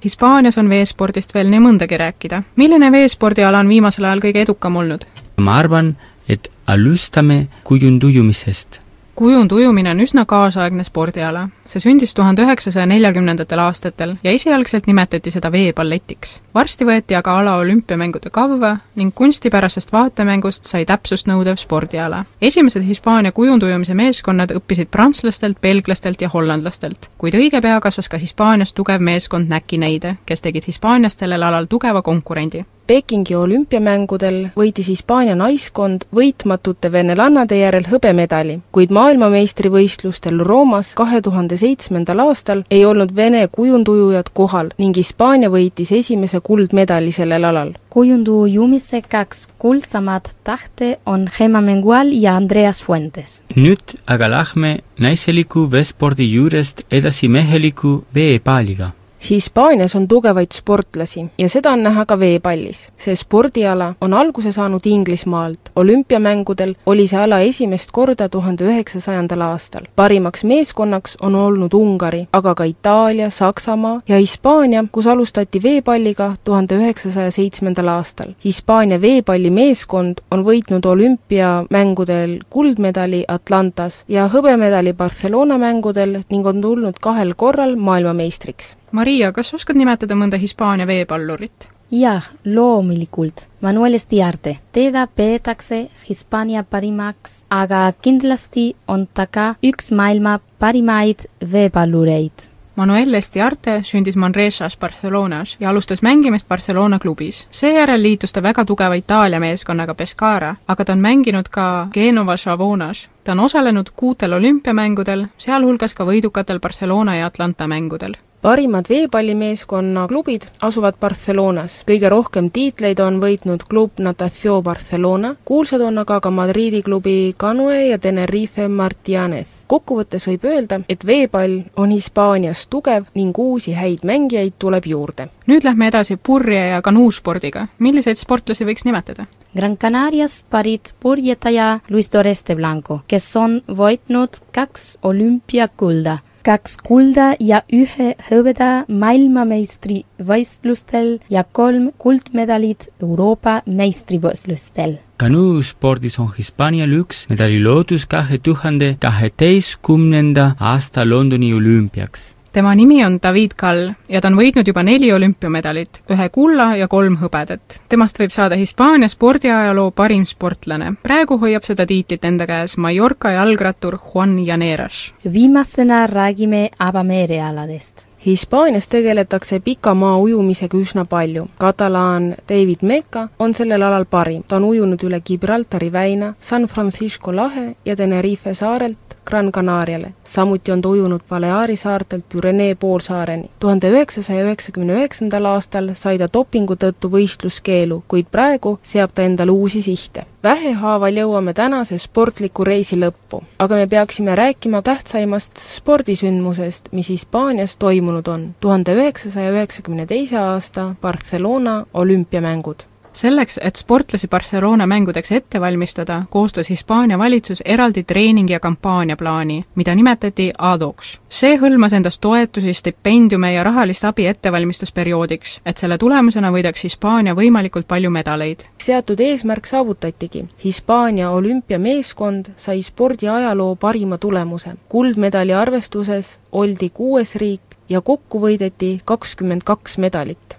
Hispaanias 0.05 0.59
on 0.59 0.69
veespordist 0.69 1.35
veel 1.35 1.49
nii 1.51 1.61
mõndagi 1.61 1.97
rääkida. 1.97 2.43
milline 2.57 2.93
veespordiala 2.93 3.59
on 3.59 3.69
viimasel 3.69 4.05
ajal 4.05 4.21
kõige 4.21 4.43
edukam 4.43 4.77
olnud? 4.77 5.05
ma 5.37 5.57
arvan, 5.57 5.97
et 6.29 6.51
alustame 6.67 7.49
kujundujumisest. 7.65 8.81
kujundujumine 9.15 9.91
on 9.91 10.01
üsna 10.01 10.25
kaasaegne 10.27 10.85
spordiala 10.85 11.49
see 11.69 11.83
sündis 11.83 12.15
tuhande 12.15 12.43
üheksasaja 12.43 12.87
neljakümnendatel 12.87 13.59
aastatel 13.59 14.15
ja 14.25 14.31
esialgselt 14.31 14.87
nimetati 14.87 15.31
seda 15.31 15.53
veeballetiks. 15.53 16.41
varsti 16.55 16.85
võeti 16.85 17.17
aga 17.19 17.39
ala 17.39 17.57
olümpiamängude 17.63 18.31
kavva 18.31 18.77
ning 18.95 19.15
kunstipärasest 19.15 19.93
vaatemängust 19.93 20.65
sai 20.65 20.85
täpsust 20.85 21.27
nõudev 21.27 21.57
spordiala. 21.57 22.25
esimesed 22.43 22.83
Hispaania 22.83 23.33
kujundujumise 23.33 23.95
meeskonnad 23.95 24.51
õppisid 24.51 24.91
prantslastelt, 24.91 25.61
belglastelt 25.61 26.23
ja 26.23 26.29
hollandlastelt, 26.29 27.11
kuid 27.19 27.35
õige 27.35 27.61
pea 27.61 27.81
kasvas 27.81 28.09
ka 28.09 28.19
Hispaanias 28.19 28.75
tugev 28.75 29.01
meeskond 29.01 29.49
Näki-Neide, 29.49 30.17
kes 30.27 30.43
tegid 30.43 30.65
Hispaanias 30.67 31.19
sellel 31.19 31.43
alal 31.43 31.67
tugeva 31.71 32.03
konkurendi 32.03 32.65
Pekingi 32.87 33.35
olümpiamängudel 33.35 34.37
võitis 34.55 34.87
Hispaania 34.87 35.35
naiskond 35.35 36.05
võitmatute 36.15 36.93
venelannade 36.95 37.59
järel 37.59 37.89
hõbemedali, 37.91 38.61
kuid 38.71 38.95
maailmameistrivõistlustel 38.95 40.39
Roomas 40.47 40.93
kahe 40.95 41.19
tuhande 41.19 41.56
seitsmendal 41.57 42.21
aastal 42.27 42.63
ei 42.71 42.85
olnud 42.85 43.15
Vene 43.17 43.47
kujundujujad 43.53 44.31
kohal 44.33 44.71
ning 44.79 44.97
Hispaania 44.97 45.51
võitis 45.53 45.93
esimese 45.93 46.41
kuldmedali 46.41 47.13
sellel 47.13 47.45
alal. 47.45 47.73
kujundujumise 47.91 49.03
kaks 49.09 49.49
kuldsamat 49.59 50.37
tahte 50.45 50.99
on 51.07 51.29
Gemma 51.39 51.61
Mengual 51.61 52.13
ja 52.13 52.37
Andreas 52.37 52.83
Fuentes. 52.83 53.41
nüüd 53.57 53.97
aga 54.07 54.31
lähme 54.31 54.79
naiseliku 54.99 55.71
veespordi 55.71 56.33
juurest 56.33 56.83
edasi 56.91 57.29
meheliku 57.29 58.05
veepaaliga 58.15 58.93
Hispaanias 59.31 59.97
on 59.97 60.09
tugevaid 60.09 60.53
sportlasi 60.53 61.27
ja 61.39 61.49
seda 61.49 61.71
on 61.71 61.83
näha 61.83 62.05
ka 62.07 62.19
veepallis. 62.19 62.93
see 62.99 63.17
spordiala 63.17 63.95
on 64.01 64.15
alguse 64.15 64.53
saanud 64.53 64.81
Inglismaalt. 64.85 65.61
olümpiamängudel 65.77 66.75
oli 66.87 67.07
see 67.07 67.19
ala 67.19 67.41
esimest 67.41 67.91
korda 67.93 68.29
tuhande 68.29 68.65
üheksasajandal 68.65 69.41
aastal. 69.41 69.81
parimaks 69.97 70.45
meeskonnaks 70.45 71.17
on 71.23 71.35
olnud 71.35 71.75
Ungari, 71.75 72.29
aga 72.33 72.55
ka 72.55 72.65
Itaalia, 72.65 73.31
Saksamaa 73.31 74.01
ja 74.09 74.19
Hispaania, 74.19 74.85
kus 74.93 75.07
alustati 75.07 75.63
veepalliga 75.63 76.37
tuhande 76.45 76.75
üheksasaja 76.75 77.31
seitsmendal 77.31 77.89
aastal. 77.89 78.33
Hispaania 78.45 79.01
veepallimeeskond 79.01 80.15
on 80.31 80.45
võitnud 80.45 80.87
olümpiamängudel 80.87 82.39
kuldmedali 82.51 83.25
Atlantas 83.29 84.05
ja 84.09 84.29
hõbemedali 84.29 84.93
Barcelona 84.93 85.59
mängudel 85.59 86.21
ning 86.31 86.47
on 86.47 86.61
tulnud 86.61 86.95
kahel 87.01 87.35
korral 87.35 87.77
maailmameistriks 87.77 88.77
Maria, 88.93 89.33
kas 89.33 89.55
oskad 89.55 89.77
nimetada 89.77 90.15
mõnda 90.15 90.39
Hispaania 90.39 90.87
veepallurit? 90.87 91.69
jah, 91.91 92.25
loomulikult. 92.45 93.47
Manuel 93.61 93.95
Estiarte, 93.95 94.57
teda 94.73 95.07
peetakse 95.07 95.87
Hispaania 96.09 96.65
parimaks, 96.65 97.45
aga 97.51 97.93
kindlasti 98.03 98.75
on 98.89 99.07
ta 99.07 99.27
ka 99.27 99.55
üks 99.63 99.93
maailma 99.95 100.41
parimaid 100.59 101.29
veepallureid 101.53 102.51
Manuel 102.77 103.15
Estiarte 103.15 103.81
sündis 103.83 104.17
Manresas 104.17 104.77
Barcelonas 104.77 105.57
ja 105.61 105.71
alustas 105.71 106.03
mängimist 106.03 106.49
Barcelona 106.49 106.99
klubis. 106.99 107.49
seejärel 107.51 108.03
liitus 108.03 108.33
ta 108.33 108.43
väga 108.43 108.65
tugeva 108.65 108.95
Itaalia 108.95 109.41
meeskonnaga 109.41 109.95
Pescara, 109.95 110.55
aga 110.69 110.85
ta 110.85 110.93
on 110.93 111.01
mänginud 111.01 111.49
ka 111.51 111.89
Genova 111.93 112.37
Savonas. 112.37 113.09
Ta 113.27 113.33
on 113.33 113.41
osalenud 113.41 113.91
kuutel 113.97 114.33
olümpiamängudel, 114.33 115.27
sealhulgas 115.37 115.95
ka 115.99 116.07
võidukatel 116.07 116.61
Barcelona 116.63 117.17
ja 117.17 117.27
Atlanta 117.27 117.67
mängudel 117.67 118.15
parimad 118.47 118.85
veepallimeeskonna 118.89 120.07
klubid 120.09 120.43
asuvad 120.63 120.95
Barcelonas. 121.01 121.83
kõige 121.87 122.09
rohkem 122.09 122.51
tiitleid 122.51 123.01
on 123.01 123.19
võitnud 123.21 123.65
klub 123.69 123.99
Natació 123.99 124.63
Barcelona, 124.63 125.35
kuulsad 125.45 125.81
on 125.81 125.99
aga 125.99 126.21
ka 126.21 126.31
Madridi 126.31 126.83
klubi 126.83 127.35
Canoe 127.39 127.87
ja 127.89 127.99
Tenerife 127.99 128.69
Martianez. 128.69 129.47
kokkuvõttes 129.67 130.29
võib 130.29 130.45
öelda, 130.45 130.81
et 130.89 131.07
veepall 131.07 131.63
on 131.77 131.91
Hispaanias 131.91 132.67
tugev 132.67 133.05
ning 133.15 133.39
uusi 133.39 133.73
häid 133.73 134.05
mängijaid 134.05 134.53
tuleb 134.59 134.87
juurde. 134.87 135.29
nüüd 135.47 135.65
lähme 135.65 135.89
edasi 135.89 136.17
purje- 136.17 136.71
ja 136.71 136.83
kanuuspordiga. 136.83 137.67
milliseid 137.79 138.17
sportlasi 138.17 138.65
võiks 138.65 138.85
nimetada? 138.85 139.27
Gran 139.57 139.77
Canarias 139.77 140.45
pärit 140.51 140.95
purjetaja 141.01 141.81
Luis 141.89 142.13
Doreste 142.13 142.55
Blanco, 142.55 143.01
kes 143.09 143.37
on 143.37 143.61
võitnud 143.67 144.41
kaks 144.53 144.99
olümpiakulda 145.03 146.19
kaks 146.47 146.77
kulda 146.87 147.33
ja 147.43 147.59
ühe 147.75 148.13
hõbeda 148.29 148.85
maailmameistrivõistlustel 148.87 151.19
ja 151.33 151.43
kolm 151.43 151.91
kuldmedalit 151.99 152.87
Euroopa 153.03 153.63
meistrivõistlustel. 153.67 154.99
kanuuspordis 155.17 156.19
on 156.23 156.31
Hispaanial 156.39 156.93
üks 157.01 157.27
medali 157.31 157.63
loodus 157.65 158.07
kahe 158.07 158.39
tuhande 158.39 158.95
kaheteistkümnenda 159.01 160.55
aasta 160.61 161.09
Londoni 161.09 161.55
olümpiaks 161.55 162.36
tema 162.57 162.75
nimi 162.75 163.05
on 163.05 163.19
David 163.23 163.51
Kall 163.57 163.91
ja 164.09 164.21
ta 164.25 164.31
on 164.31 164.39
võitnud 164.39 164.65
juba 164.65 164.81
neli 164.87 165.11
olümpiamedalit, 165.13 165.99
ühe 166.09 166.29
kulla 166.33 166.71
ja 166.81 166.89
kolm 166.89 167.19
hõbedat. 167.21 167.83
temast 167.93 168.17
võib 168.17 168.33
saada 168.33 168.57
Hispaania 168.57 169.11
spordiajaloo 169.13 169.91
parim 169.91 170.25
sportlane. 170.25 170.95
praegu 171.03 171.37
hoiab 171.37 171.69
seda 171.69 171.85
tiitlit 171.87 172.25
enda 172.25 172.47
käes 172.49 172.79
Mallorca 172.81 173.35
jalgrattur 173.37 173.99
Juan 174.01 174.39
Llaneras. 174.41 175.13
viimasena 175.33 176.07
räägime 176.07 176.69
avamerealadest 176.79 178.09
Hispaanias 178.27 178.89
tegeletakse 178.89 179.61
pika 179.61 179.95
maa 179.95 180.17
ujumisega 180.17 180.79
üsna 180.79 181.05
palju. 181.05 181.49
katalaan 181.59 182.35
David 182.49 182.83
Meca 182.83 183.29
on 183.39 183.55
sellel 183.55 183.83
alal 183.83 184.05
parim. 184.05 184.43
ta 184.49 184.57
on 184.57 184.65
ujunud 184.65 185.03
üle 185.03 185.21
Gibraltari 185.21 185.93
väina, 185.93 186.35
San 186.41 186.63
Francisco 186.63 187.37
lahe 187.37 187.77
ja 187.85 187.97
Tenerife 187.97 188.55
saarelt 188.55 189.06
Gran 189.27 189.53
Canariale. 189.53 190.13
samuti 190.25 190.73
on 190.73 190.83
ta 190.83 190.89
ujunud 190.89 191.21
Baleari 191.29 191.77
saartelt 191.77 192.25
Pürenee 192.35 192.75
poolsaareni. 192.75 193.51
tuhande 193.61 193.91
üheksasaja 193.91 194.45
üheksakümne 194.45 194.93
üheksandal 194.93 195.45
aastal 195.45 195.91
sai 195.95 196.19
ta 196.19 196.29
dopingu 196.35 196.75
tõttu 196.75 197.11
võistluskeelu, 197.11 198.03
kuid 198.09 198.27
praegu 198.31 198.79
seab 198.83 199.11
ta 199.15 199.23
endale 199.23 199.51
uusi 199.51 199.83
sihte. 199.83 200.27
vähehaaval 200.43 201.17
jõuame 201.23 201.55
tänase 201.55 201.99
sportliku 201.99 202.65
reisi 202.65 202.97
lõppu, 202.97 203.43
aga 203.59 203.75
me 203.75 203.87
peaksime 203.87 204.35
rääkima 204.35 204.83
tähtsaimast 204.83 205.53
spordisündmusest, 205.77 206.89
mis 206.93 207.09
Hispaanias 207.09 207.77
toimunud 207.77 208.29
on. 208.29 208.55
tuhande 208.61 208.95
üheksasaja 208.95 209.51
üheksakümne 209.51 210.07
teise 210.07 210.39
aasta 210.39 210.95
Barcelona 211.03 211.87
olümpiamängud 211.95 212.87
selleks, 213.17 213.59
et 213.63 213.77
sportlasi 213.77 214.29
Barcelona 214.29 214.87
mängudeks 214.87 215.33
ette 215.33 215.61
valmistada, 215.61 216.23
koostas 216.31 216.71
Hispaania 216.71 217.19
valitsus 217.19 217.63
eraldi 217.65 218.03
treening- 218.13 218.51
ja 218.51 218.61
kampaaniaplaani, 218.61 219.63
mida 219.75 219.95
nimetati 219.95 220.53
ADOX. 220.59 221.21
see 221.29 221.57
hõlmas 221.57 221.95
endas 221.95 222.19
toetusi, 222.19 222.75
stipendiume 222.75 223.53
ja 223.53 223.65
rahalist 223.65 224.05
abi 224.05 224.27
ettevalmistusperioodiks, 224.27 225.61
et 225.67 225.77
selle 225.77 225.99
tulemusena 225.99 226.51
võidaks 226.53 226.83
Hispaania 226.85 227.35
võimalikult 227.35 227.87
palju 227.89 228.11
medaleid. 228.11 228.61
seatud 228.83 229.21
eesmärk 229.21 229.67
saavutatigi. 229.67 230.45
Hispaania 230.65 231.31
olümpiameeskond 231.31 232.47
sai 232.57 232.83
spordiajaloo 232.83 233.77
parima 233.77 234.19
tulemuse. 234.19 234.71
kuldmedali 234.89 235.53
arvestuses 235.53 236.39
oldi 236.53 236.91
kuues 236.91 237.35
riik 237.35 237.61
ja 237.89 238.01
kokku 238.01 238.41
võideti 238.41 239.01
kakskümmend 239.05 239.63
kaks 239.65 239.99
medalit 239.99 240.56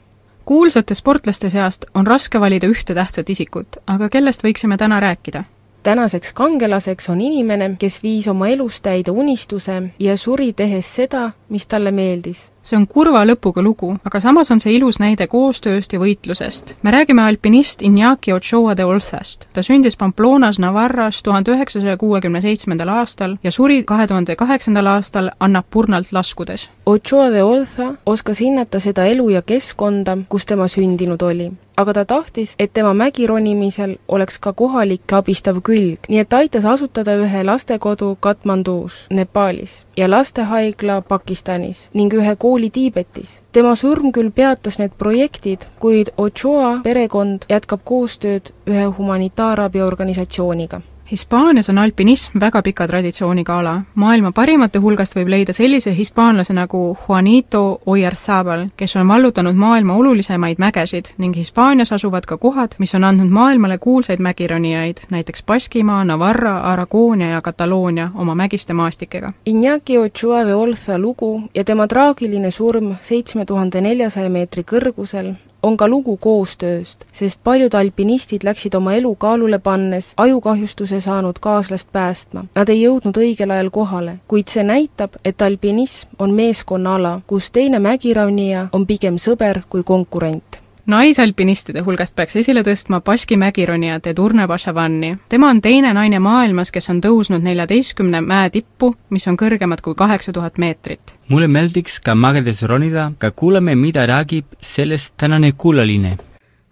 kuulsate 0.47 0.95
sportlaste 0.95 1.49
seast 1.51 1.85
on 1.93 2.07
raske 2.07 2.39
valida 2.39 2.67
ühte 2.71 2.95
tähtsat 2.95 3.29
isikut, 3.29 3.81
aga 3.87 4.07
kellest 4.09 4.45
võiksime 4.45 4.77
täna 4.79 4.99
rääkida? 5.03 5.43
tänaseks 5.83 6.31
kangelaseks 6.33 7.09
on 7.09 7.21
inimene, 7.21 7.73
kes 7.79 7.99
viis 8.03 8.27
oma 8.31 8.47
elus 8.47 8.79
täide 8.81 9.11
unistuse 9.11 9.81
ja 9.99 10.17
suri 10.17 10.53
tehes 10.53 10.95
seda, 10.95 11.31
mis 11.49 11.67
talle 11.67 11.91
meeldis 11.91 12.47
see 12.67 12.77
on 12.77 12.87
kurva 12.87 13.23
lõpuga 13.27 13.63
lugu, 13.63 13.93
aga 14.05 14.19
samas 14.19 14.51
on 14.51 14.59
see 14.63 14.75
ilus 14.75 14.99
näide 14.99 15.27
koostööst 15.31 15.93
ja 15.93 15.99
võitlusest. 16.01 16.75
me 16.83 16.91
räägime 16.91 17.23
alpinist 17.23 17.81
Iñaki 17.81 18.33
Ochoa 18.33 18.75
de 18.77 18.85
Olzast. 18.85 19.47
ta 19.53 19.63
sündis 19.63 19.97
Pamplonas 19.97 20.59
Navarras 20.59 21.23
tuhande 21.23 21.51
üheksasaja 21.51 21.97
kuuekümne 21.97 22.41
seitsmendal 22.41 22.89
aastal 22.89 23.37
ja 23.43 23.51
suri 23.51 23.83
kahe 23.83 24.07
tuhande 24.07 24.35
kaheksandal 24.35 24.85
aastal 24.85 25.31
Annapurnalt 25.39 26.11
laskudes. 26.11 26.69
Ochoa 26.85 27.29
de 27.31 27.43
Olza 27.43 27.93
oskas 28.05 28.39
hinnata 28.39 28.79
seda 28.79 29.05
elu 29.05 29.29
ja 29.29 29.41
keskkonda, 29.41 30.17
kus 30.29 30.45
tema 30.45 30.67
sündinud 30.67 31.21
oli 31.21 31.51
aga 31.77 31.93
ta 31.93 32.05
tahtis, 32.05 32.55
et 32.59 32.73
tema 32.73 32.93
mägironimisel 32.93 33.95
oleks 34.07 34.39
ka 34.41 34.53
kohalik 34.53 35.13
abistav 35.13 35.61
külg, 35.61 36.09
nii 36.09 36.23
et 36.23 36.33
aitas 36.33 36.65
asutada 36.65 37.13
ühe 37.21 37.43
lastekodu 37.45 38.15
Katmandus, 38.19 39.05
Nepaalis 39.13 39.83
ja 39.97 40.09
lastehaigla 40.09 41.01
Pakistanis 41.01 41.89
ning 41.93 42.13
ühe 42.13 42.33
kooli 42.35 42.56
Tiibetis. 42.73 43.41
tema 43.51 43.75
surm 43.75 44.11
küll 44.11 44.31
peatas 44.31 44.79
need 44.79 44.91
projektid, 44.97 45.65
kuid 45.79 46.11
Ochoa 46.17 46.79
perekond 46.83 47.45
jätkab 47.49 47.81
koostööd 47.85 48.53
ühe 48.67 48.85
humanitaarabiorganisatsiooniga 48.97 50.81
Hispaanias 51.11 51.69
on 51.69 51.77
alpinism 51.77 52.39
väga 52.39 52.61
pika 52.61 52.87
traditsiooniga 52.87 53.53
ala. 53.59 53.81
maailma 53.95 54.31
parimate 54.31 54.79
hulgast 54.79 55.15
võib 55.15 55.29
leida 55.31 55.53
sellise 55.53 55.93
hispaanlase 55.95 56.53
nagu 56.53 56.97
Juanito 57.03 57.79
Oyarzabal, 57.85 58.65
kes 58.77 58.95
on 58.95 59.07
vallutanud 59.07 59.55
maailma 59.55 59.95
olulisemaid 59.95 60.59
mägesid 60.59 61.13
ning 61.17 61.35
Hispaanias 61.35 61.93
asuvad 61.93 62.27
ka 62.27 62.37
kohad, 62.37 62.75
mis 62.79 62.95
on 62.95 63.03
andnud 63.03 63.31
maailmale 63.31 63.77
kuulsaid 63.77 64.19
mägironijaid, 64.19 64.97
näiteks 65.09 65.43
Baskimaa, 65.43 66.03
Navarra, 66.03 66.59
Aragoonia 66.59 67.29
ja 67.29 67.41
Kataloonia 67.41 68.09
oma 68.15 68.35
mägiste 68.35 68.73
maastikega. 68.73 69.31
Iñaki 69.45 69.97
Ochoa 69.97 70.45
de 70.45 70.55
Olza 70.55 70.99
lugu 70.99 71.41
ja 71.55 71.63
tema 71.63 71.87
traagiline 71.87 72.51
surm 72.51 72.95
seitsme 73.01 73.45
tuhande 73.45 73.81
neljasaja 73.81 74.29
meetri 74.29 74.63
kõrgusel 74.63 75.35
on 75.63 75.77
ka 75.77 75.87
lugu 75.87 76.17
koostööst, 76.17 77.05
sest 77.13 77.39
paljud 77.43 77.73
alpinistid 77.73 78.43
läksid 78.43 78.75
oma 78.75 78.93
elu 78.93 79.15
kaalule 79.15 79.59
pannes 79.59 80.13
ajukahjustuse 80.17 80.99
saanud 80.99 81.39
kaaslast 81.39 81.91
päästma. 81.91 82.45
Nad 82.55 82.69
ei 82.69 82.81
jõudnud 82.81 83.17
õigel 83.17 83.51
ajal 83.51 83.69
kohale, 83.69 84.17
kuid 84.27 84.47
see 84.53 84.63
näitab, 84.63 85.17
et 85.25 85.41
alpinism 85.41 86.15
on 86.19 86.33
meeskonnaala, 86.33 87.21
kus 87.27 87.51
teine 87.51 87.79
mägironija 87.79 88.67
on 88.71 88.87
pigem 88.87 89.17
sõber 89.21 89.63
kui 89.69 89.83
konkurent 89.83 90.46
naisalpinistide 90.87 91.81
hulgast 91.83 92.15
peaks 92.15 92.37
esile 92.39 92.63
tõstma 92.63 93.01
Baski 93.03 93.37
mägironija 93.37 93.99
Tedurne 93.99 94.47
Bašavani. 94.47 95.17
tema 95.29 95.49
on 95.49 95.61
teine 95.61 95.93
naine 95.93 96.19
maailmas, 96.19 96.71
kes 96.71 96.89
on 96.89 97.01
tõusnud 97.03 97.43
neljateistkümne 97.43 98.21
mäe 98.21 98.49
tippu, 98.49 98.93
mis 99.09 99.27
on 99.27 99.37
kõrgemad 99.37 99.83
kui 99.83 99.95
kaheksa 99.95 100.33
tuhat 100.33 100.57
meetrit. 100.57 101.15
mulle 101.27 101.47
meeldiks 101.47 101.99
ka 101.99 102.15
mägedes 102.15 102.63
ronida, 102.63 103.11
aga 103.19 103.31
kuulame, 103.31 103.75
mida 103.75 104.05
räägib 104.05 104.45
sellest 104.61 105.13
tänane 105.17 105.51
kuulaline 105.51 106.17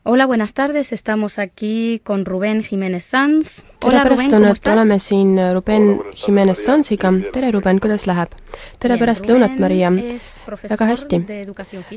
Hola, 0.07 0.27
buenas 0.27 0.53
tardes, 0.53 0.93
estamos 0.93 1.39
aquí 1.39 1.99
con 2.03 2.25
Rubén 2.25 2.61
Jiménez 2.61 3.05
Sanz. 3.05 3.63
tere 3.81 4.03
pärastlõunat, 4.05 4.67
oleme 4.69 4.99
siin 5.01 5.31
Ruben 5.49 5.87
Jiménez 6.13 6.59
Sanziga, 6.61 7.09
tere 7.33 7.49
Ruben, 7.49 7.79
kuidas 7.81 8.05
läheb? 8.05 8.35
tere 8.77 8.99
pärastlõunat, 9.01 9.55
Maria! 9.57 9.89
väga 9.89 10.85
hästi. 10.91 11.19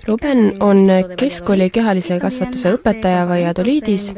Ruben 0.07 0.41
on 0.65 0.89
keskkooli 1.21 1.69
kehalise 1.69 2.17
kasvatuse 2.23 2.73
õpetaja 2.79 3.27
Valladoliidis, 3.29 4.15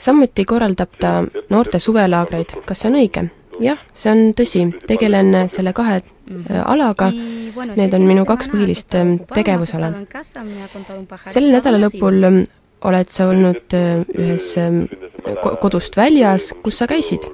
samuti 0.00 0.48
korraldab 0.48 0.96
ta 0.96 1.12
noorte 1.52 1.82
suvelaagreid, 1.84 2.56
kas 2.64 2.80
see 2.80 2.92
on 2.94 2.98
õige? 3.02 3.26
jah, 3.60 3.84
see 3.92 4.08
on 4.14 4.24
tõsi, 4.32 4.64
tegelen 4.88 5.50
selle 5.52 5.76
kahe 5.76 6.00
äh, 6.00 6.64
alaga, 6.64 7.12
need 7.12 7.92
on 7.92 8.08
minu 8.08 8.24
kaks 8.24 8.48
põhilist 8.56 8.96
äh, 8.96 9.14
tegevusala. 9.36 9.92
sel 11.28 11.52
nädala 11.52 11.84
lõpul 11.84 12.48
oled 12.88 13.10
sa 13.12 13.28
olnud 13.30 13.74
äh, 13.76 14.02
ühes 14.18 14.48
ähm, 14.60 14.84
kodust 15.62 15.96
väljas, 15.96 16.50
kus 16.64 16.80
sa 16.82 16.88
käisid? 16.90 17.28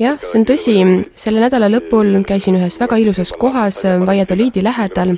jah, 0.00 0.16
see 0.20 0.38
on 0.38 0.46
tõsi, 0.48 0.74
selle 1.18 1.42
nädala 1.42 1.68
lõpul 1.68 2.22
käisin 2.28 2.56
ühes 2.56 2.78
väga 2.80 2.98
ilusas 3.00 3.32
kohas 3.40 3.82
äh, 3.88 3.98
Valladoliidi 4.06 4.64
lähedal, 4.64 5.16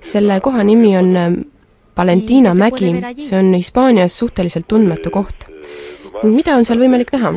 selle 0.00 0.40
koha 0.42 0.64
nimi 0.66 0.94
on 0.98 1.16
äh, 1.16 1.30
Valentina 1.96 2.54
mägi, 2.56 2.94
see 3.20 3.38
on 3.38 3.52
Hispaanias 3.54 4.18
suhteliselt 4.18 4.68
tundmatu 4.68 5.10
koht. 5.10 5.48
mida 6.22 6.56
on 6.56 6.64
seal 6.64 6.80
võimalik 6.80 7.12
näha? 7.12 7.34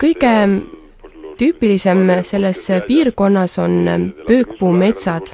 kõige 0.00 0.32
tüüpilisem 1.40 2.02
selles 2.28 2.66
piirkonnas 2.86 3.58
on 3.58 4.12
pöökpuumetsad 4.26 5.32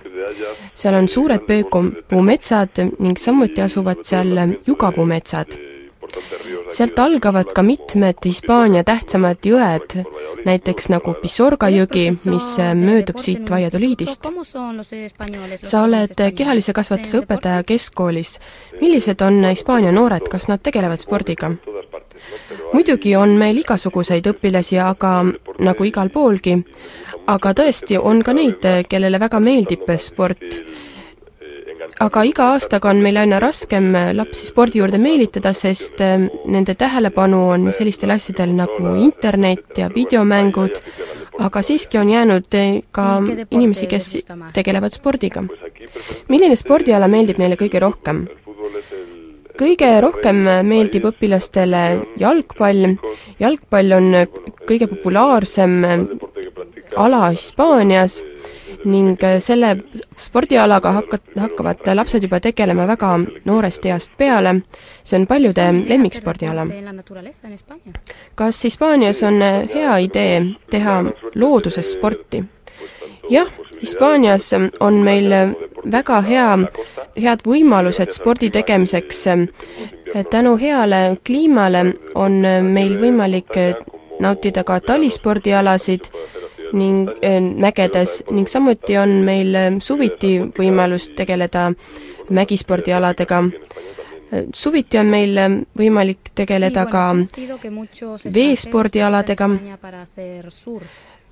seal 0.74 0.95
on 0.95 1.09
suured 1.09 1.45
pöökupuumetsad 1.49 2.83
ning 2.99 3.18
samuti 3.18 3.62
asuvad 3.62 4.05
seal 4.05 4.57
jugapuumetsad. 4.66 5.59
sealt 6.72 6.99
algavad 6.99 7.53
ka 7.55 7.62
mitmed 7.62 8.24
Hispaania 8.24 8.85
tähtsamad 8.85 9.45
jõed, 9.45 9.99
näiteks 10.45 10.89
nagu 10.89 11.14
Pisorga 11.20 11.68
jõgi, 11.68 12.07
mis 12.31 12.49
möödub 12.74 13.20
siit 13.20 13.51
Valladoliidist. 13.51 14.29
sa 15.62 15.83
oled 15.83 16.14
kehalise 16.35 16.72
kasvatuse 16.72 17.20
õpetaja 17.20 17.62
keskkoolis. 17.64 18.39
millised 18.81 19.20
on 19.20 19.45
Hispaania 19.45 19.93
noored, 19.93 20.29
kas 20.31 20.49
nad 20.49 20.61
tegelevad 20.62 20.99
spordiga? 20.99 21.53
Muidugi 22.72 23.14
on 23.16 23.36
meil 23.38 23.58
igasuguseid 23.62 24.26
õpilasi, 24.32 24.78
aga 24.82 25.12
nagu 25.64 25.88
igal 25.88 26.10
poolgi, 26.14 26.56
aga 27.28 27.54
tõesti, 27.56 27.98
on 27.98 28.22
ka 28.24 28.34
neid, 28.36 28.64
kellele 28.88 29.20
väga 29.20 29.40
meeldib 29.40 29.88
sport. 29.98 30.62
aga 32.00 32.22
iga 32.22 32.44
aastaga 32.52 32.90
on 32.90 33.00
meil 33.02 33.16
aina 33.16 33.40
raskem 33.42 33.90
lapsi 34.14 34.46
spordi 34.46 34.78
juurde 34.78 34.98
meelitada, 35.02 35.52
sest 35.52 36.00
ähm, 36.00 36.28
nende 36.46 36.74
tähelepanu 36.78 37.40
on 37.54 37.72
sellistel 37.72 38.10
asjadel 38.14 38.52
nagu 38.54 38.94
internet 39.02 39.78
ja 39.78 39.88
videomängud, 39.94 40.78
aga 41.38 41.62
siiski 41.62 41.98
on 41.98 42.10
jäänud 42.10 42.54
äh, 42.54 42.82
ka 42.92 43.22
inimesi, 43.50 43.86
kes 43.86 44.18
tegelevad 44.52 44.94
spordiga. 44.94 45.42
milline 46.28 46.56
spordiala 46.56 47.08
meeldib 47.08 47.38
neile 47.38 47.56
kõige 47.56 47.80
rohkem? 47.82 48.28
Kõige 49.59 49.88
rohkem 50.00 50.44
meeldib 50.66 51.09
õpilastele 51.11 51.82
jalgpall, 52.20 52.94
jalgpall 53.40 53.96
on 53.96 54.09
kõige 54.68 54.88
populaarsem 54.90 55.78
ala 56.96 57.28
Hispaanias 57.30 58.20
ning 58.88 59.18
selle 59.42 59.72
spordialaga 60.16 60.92
hakka-, 61.00 61.20
hakkavad 61.40 61.88
lapsed 61.98 62.22
juba 62.22 62.40
tegelema 62.40 62.86
väga 62.86 63.14
noorest 63.48 63.86
east 63.90 64.14
peale, 64.18 64.54
see 65.02 65.18
on 65.18 65.26
paljude 65.26 65.66
lemmikspordiala. 65.88 66.66
kas 68.34 68.64
Hispaanias 68.64 69.22
on 69.22 69.42
hea 69.74 69.98
idee 70.06 70.42
teha 70.70 71.02
looduses 71.34 71.92
sporti? 71.92 72.44
jah, 73.30 73.50
Hispaanias 73.81 74.51
on 74.81 74.95
meil 75.05 75.33
väga 75.93 76.20
hea, 76.22 76.49
head 77.16 77.45
võimalused 77.47 78.11
spordi 78.11 78.51
tegemiseks. 78.51 79.24
tänu 80.31 80.57
heale 80.57 81.18
kliimale 81.24 81.95
on 82.14 82.43
meil 82.62 82.99
võimalik 83.01 83.55
nautida 84.20 84.64
ka 84.64 84.81
talispordialasid 84.81 86.11
ning 86.72 87.09
äh, 87.24 87.41
mägedes 87.41 88.24
ning 88.31 88.49
samuti 88.49 88.97
on 88.99 89.09
meil 89.24 89.57
suviti 89.81 90.39
võimalus 90.59 91.11
tegeleda 91.16 91.72
mägispordialadega. 92.31 93.43
Suviti 94.55 94.99
on 95.01 95.07
meil 95.09 95.39
võimalik 95.79 96.31
tegeleda 96.37 96.85
ka 96.87 97.05
veespordialadega. 98.35 99.49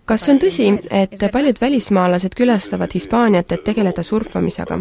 Kas 0.06 0.24
see 0.24 0.34
on 0.34 0.40
tõsi, 0.42 0.66
et 0.90 1.26
paljud 1.32 1.60
välismaalased 1.60 2.34
külastavad 2.38 2.94
Hispaaniat, 2.94 3.52
et 3.52 3.64
tegeleda 3.64 4.02
surfamisega? 4.06 4.80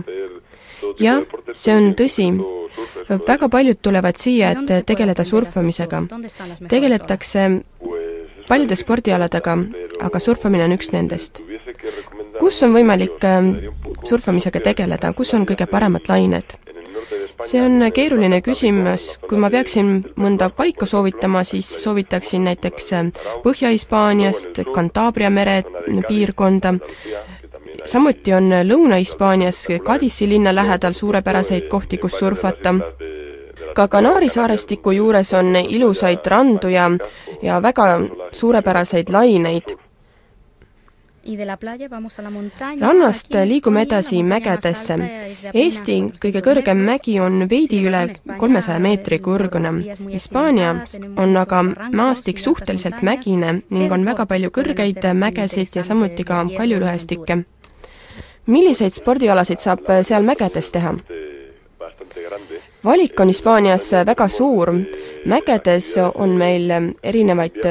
jah, 0.99 1.23
see 1.53 1.76
on 1.76 1.93
tõsi. 1.97 2.30
väga 3.28 3.49
paljud 3.49 3.80
tulevad 3.82 4.17
siia, 4.17 4.51
et 4.51 4.86
tegeleda 4.86 5.23
surfamisega. 5.23 6.03
tegeletakse 6.69 7.49
paljude 8.47 8.76
spordialadega, 8.76 9.57
aga 10.01 10.19
surfamine 10.19 10.63
on 10.65 10.78
üks 10.78 10.91
nendest. 10.93 11.41
kus 12.39 12.61
on 12.63 12.73
võimalik 12.76 13.23
ähm, 13.23 13.51
surfamisega 14.03 14.59
tegeleda, 14.59 15.13
kus 15.13 15.34
on 15.34 15.45
kõige 15.45 15.65
paremad 15.71 16.09
lained? 16.09 16.64
See 17.43 17.61
on 17.61 17.83
keeruline 17.93 18.39
küsimus, 18.41 19.15
kui 19.27 19.39
ma 19.41 19.49
peaksin 19.51 19.97
mõnda 20.19 20.49
paika 20.55 20.88
soovitama, 20.88 21.43
siis 21.43 21.67
soovitaksin 21.83 22.45
näiteks 22.47 22.93
ähm, 22.93 23.11
Põhja-Hispaaniast, 23.43 24.63
Cantabria 24.75 25.29
mere 25.29 25.63
piirkonda, 26.07 26.75
samuti 27.86 28.33
on 28.33 28.51
Lõuna-Hispaanias 28.63 29.65
Kadisi 29.83 30.29
linna 30.29 30.55
lähedal 30.55 30.93
suurepäraseid 30.93 31.67
kohti, 31.67 31.97
kus 31.97 32.19
surfata. 32.19 32.75
Ka 33.75 33.88
Kanaari 33.88 34.29
saarestiku 34.29 34.91
juures 34.91 35.33
on 35.33 35.55
ilusaid 35.55 36.25
randu 36.25 36.67
ja, 36.71 36.89
ja 37.41 37.61
väga 37.61 37.99
suurepäraseid 38.31 39.11
laineid. 39.11 39.75
Rannast 42.80 43.34
liigume 43.45 43.82
edasi 43.82 44.21
mägedesse. 44.23 44.97
Eesti 45.53 45.97
kõige 46.21 46.41
kõrgem 46.45 46.84
mägi 46.86 47.15
on 47.19 47.47
veidi 47.49 47.82
üle 47.88 48.03
kolmesaja 48.38 48.80
meetri 48.80 49.19
kõrgune. 49.19 49.73
Hispaanias 50.11 50.99
on 51.17 51.38
aga 51.38 51.63
maastik 51.91 52.39
suhteliselt 52.39 53.01
mägine 53.01 53.61
ning 53.69 53.91
on 53.91 54.05
väga 54.05 54.26
palju 54.26 54.53
kõrgeid 54.53 55.09
mägesid 55.13 55.76
ja 55.76 55.84
samuti 55.84 56.23
ka 56.23 56.45
kaljulõhestikke. 56.57 57.43
milliseid 58.45 58.93
spordialasid 58.93 59.59
saab 59.59 59.80
seal 60.03 60.23
mägedes 60.23 60.69
teha? 60.71 60.93
valik 62.86 63.19
on 63.19 63.28
Hispaanias 63.28 63.91
väga 64.05 64.28
suur. 64.28 64.73
mägedes 65.26 65.95
on 66.13 66.38
meil 66.38 66.71
erinevaid 67.03 67.61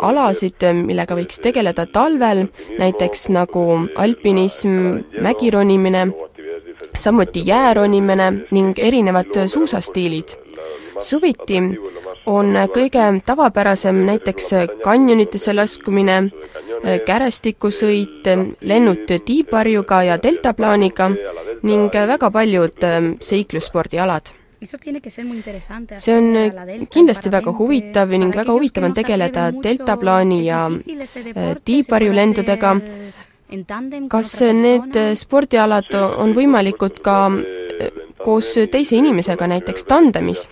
alasid, 0.00 0.64
millega 0.74 1.16
võiks 1.16 1.40
tegeleda 1.42 1.86
talvel, 1.86 2.46
näiteks 2.78 3.28
nagu 3.34 3.64
alpinism, 3.96 5.02
mägironimine, 5.22 6.06
samuti 6.96 7.42
jääronimine 7.46 8.30
ning 8.50 8.78
erinevad 8.78 9.46
suusastiilid. 9.46 10.36
suviti 11.00 11.60
on 12.26 12.56
kõige 12.74 13.04
tavapärasem 13.26 14.04
näiteks 14.06 14.50
kanjonitesse 14.84 15.54
laskumine, 15.54 16.30
kärastikusõit, 17.06 18.28
lennud 18.60 19.06
tiibarjuga 19.24 20.02
ja 20.02 20.18
deltaplaaniga 20.22 21.10
ning 21.62 21.96
väga 22.12 22.30
paljud 22.30 22.86
seiklusspordialad 23.20 24.39
see 25.96 26.14
on 26.16 26.86
kindlasti 26.92 27.32
väga 27.32 27.52
huvitav 27.58 28.10
ning 28.12 28.34
väga 28.34 28.52
huvitav 28.52 28.84
on 28.84 28.94
tegeleda 28.94 29.50
deltaplaani 29.66 30.40
ja 30.44 30.60
eh, 30.70 31.54
tiibarjulendudega. 31.64 32.74
kas 34.08 34.34
need 34.54 34.98
spordialad 35.16 35.94
on 35.96 36.34
võimalikud 36.36 37.00
ka 37.02 37.16
eh, 37.32 37.90
koos 38.24 38.54
teise 38.70 38.96
inimesega, 38.96 39.46
näiteks 39.46 39.84
tandemis? 39.84 40.48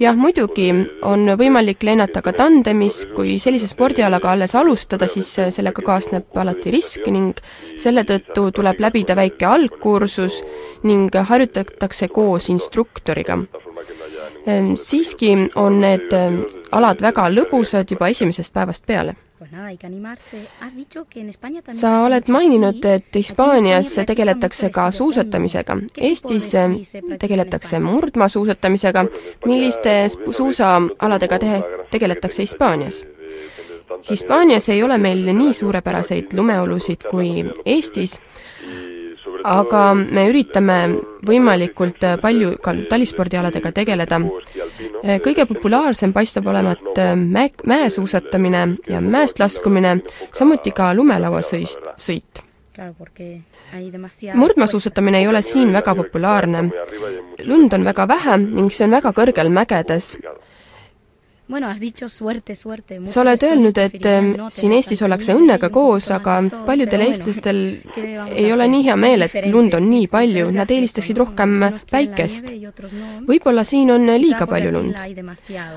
Jah, 0.00 0.16
muidugi 0.16 0.68
on 1.08 1.32
võimalik 1.38 1.82
lennata 1.86 2.22
ka 2.22 2.32
tandemis, 2.36 3.06
kui 3.14 3.38
sellise 3.42 3.68
spordialaga 3.70 4.32
alles 4.32 4.54
alustada, 4.58 5.08
siis 5.08 5.30
sellega 5.54 5.84
kaasneb 5.84 6.38
alati 6.42 6.72
risk 6.74 7.08
ning 7.12 7.40
selle 7.80 8.04
tõttu 8.08 8.50
tuleb 8.58 8.80
läbida 8.82 9.16
väike 9.18 9.46
algkursus 9.48 10.42
ning 10.88 11.14
harjutatakse 11.14 12.08
koos 12.08 12.48
instruktoriga. 12.52 13.38
Ehm, 14.46 14.74
siiski 14.74 15.36
on 15.56 15.80
need 15.80 16.10
alad 16.72 17.02
väga 17.02 17.28
lõbusad 17.30 17.90
juba 17.94 18.10
esimesest 18.10 18.54
päevast 18.54 18.86
peale 18.86 19.14
sa 21.74 21.92
oled 22.04 22.28
maininud, 22.28 22.84
et 22.84 23.14
Hispaanias 23.14 23.94
tegeletakse 24.06 24.70
ka 24.70 24.90
suusatamisega. 24.90 25.76
Eestis 25.96 26.52
tegeletakse 27.18 27.80
murdmaasuusatamisega. 27.80 29.04
milliste 29.46 30.08
suusaaladega 30.30 31.38
tehe, 31.38 31.62
tegeletakse 31.90 32.42
Hispaanias? 32.42 33.04
Hispaanias 34.10 34.68
ei 34.68 34.82
ole 34.82 34.98
meil 34.98 35.34
nii 35.34 35.52
suurepäraseid 35.54 36.32
lumeolusid 36.34 37.08
kui 37.10 37.44
Eestis 37.66 38.20
aga 39.44 39.82
me 39.94 40.26
üritame 40.30 40.76
võimalikult 41.26 42.04
palju 42.22 42.56
ka 42.62 42.74
talispordialadega 42.90 43.72
tegeleda. 43.72 44.20
kõige 45.24 45.46
populaarsem 45.46 46.12
paistab 46.12 46.46
olevat 46.46 47.00
mäe, 47.16 47.50
mäesuusatamine 47.66 48.62
ja 48.88 49.00
mäest 49.00 49.38
laskumine, 49.38 50.00
samuti 50.32 50.70
ka 50.70 50.94
lumelauasõist, 50.94 51.92
sõit. 51.96 52.42
murdmaasuusatamine 54.34 55.18
ei 55.18 55.28
ole 55.28 55.42
siin 55.42 55.72
väga 55.72 55.94
populaarne. 55.94 56.70
lund 57.44 57.72
on 57.72 57.84
väga 57.84 58.08
vähe 58.08 58.36
ning 58.36 58.70
see 58.70 58.84
on 58.84 58.90
väga 58.90 59.12
kõrgel 59.12 59.48
mägedes 59.48 60.16
sa 63.06 63.20
oled 63.22 63.42
öelnud, 63.46 63.78
et 63.78 64.06
siin 64.54 64.72
Eestis 64.76 65.02
ollakse 65.04 65.34
õnnega 65.36 65.70
koos, 65.72 66.08
aga 66.14 66.38
paljudel 66.66 67.06
eestlastel 67.06 67.60
ei 68.40 68.52
ole 68.52 68.68
nii 68.72 68.84
hea 68.88 68.96
meel, 68.96 69.26
et 69.26 69.48
lund 69.52 69.74
on 69.78 69.88
nii 69.90 70.08
palju, 70.12 70.50
nad 70.56 70.70
eelistaksid 70.70 71.18
rohkem 71.22 71.58
päikest. 71.90 72.52
võib-olla 73.28 73.64
siin 73.68 73.90
on 73.94 74.06
liiga 74.20 74.46
palju 74.46 74.72
lund. 74.74 75.00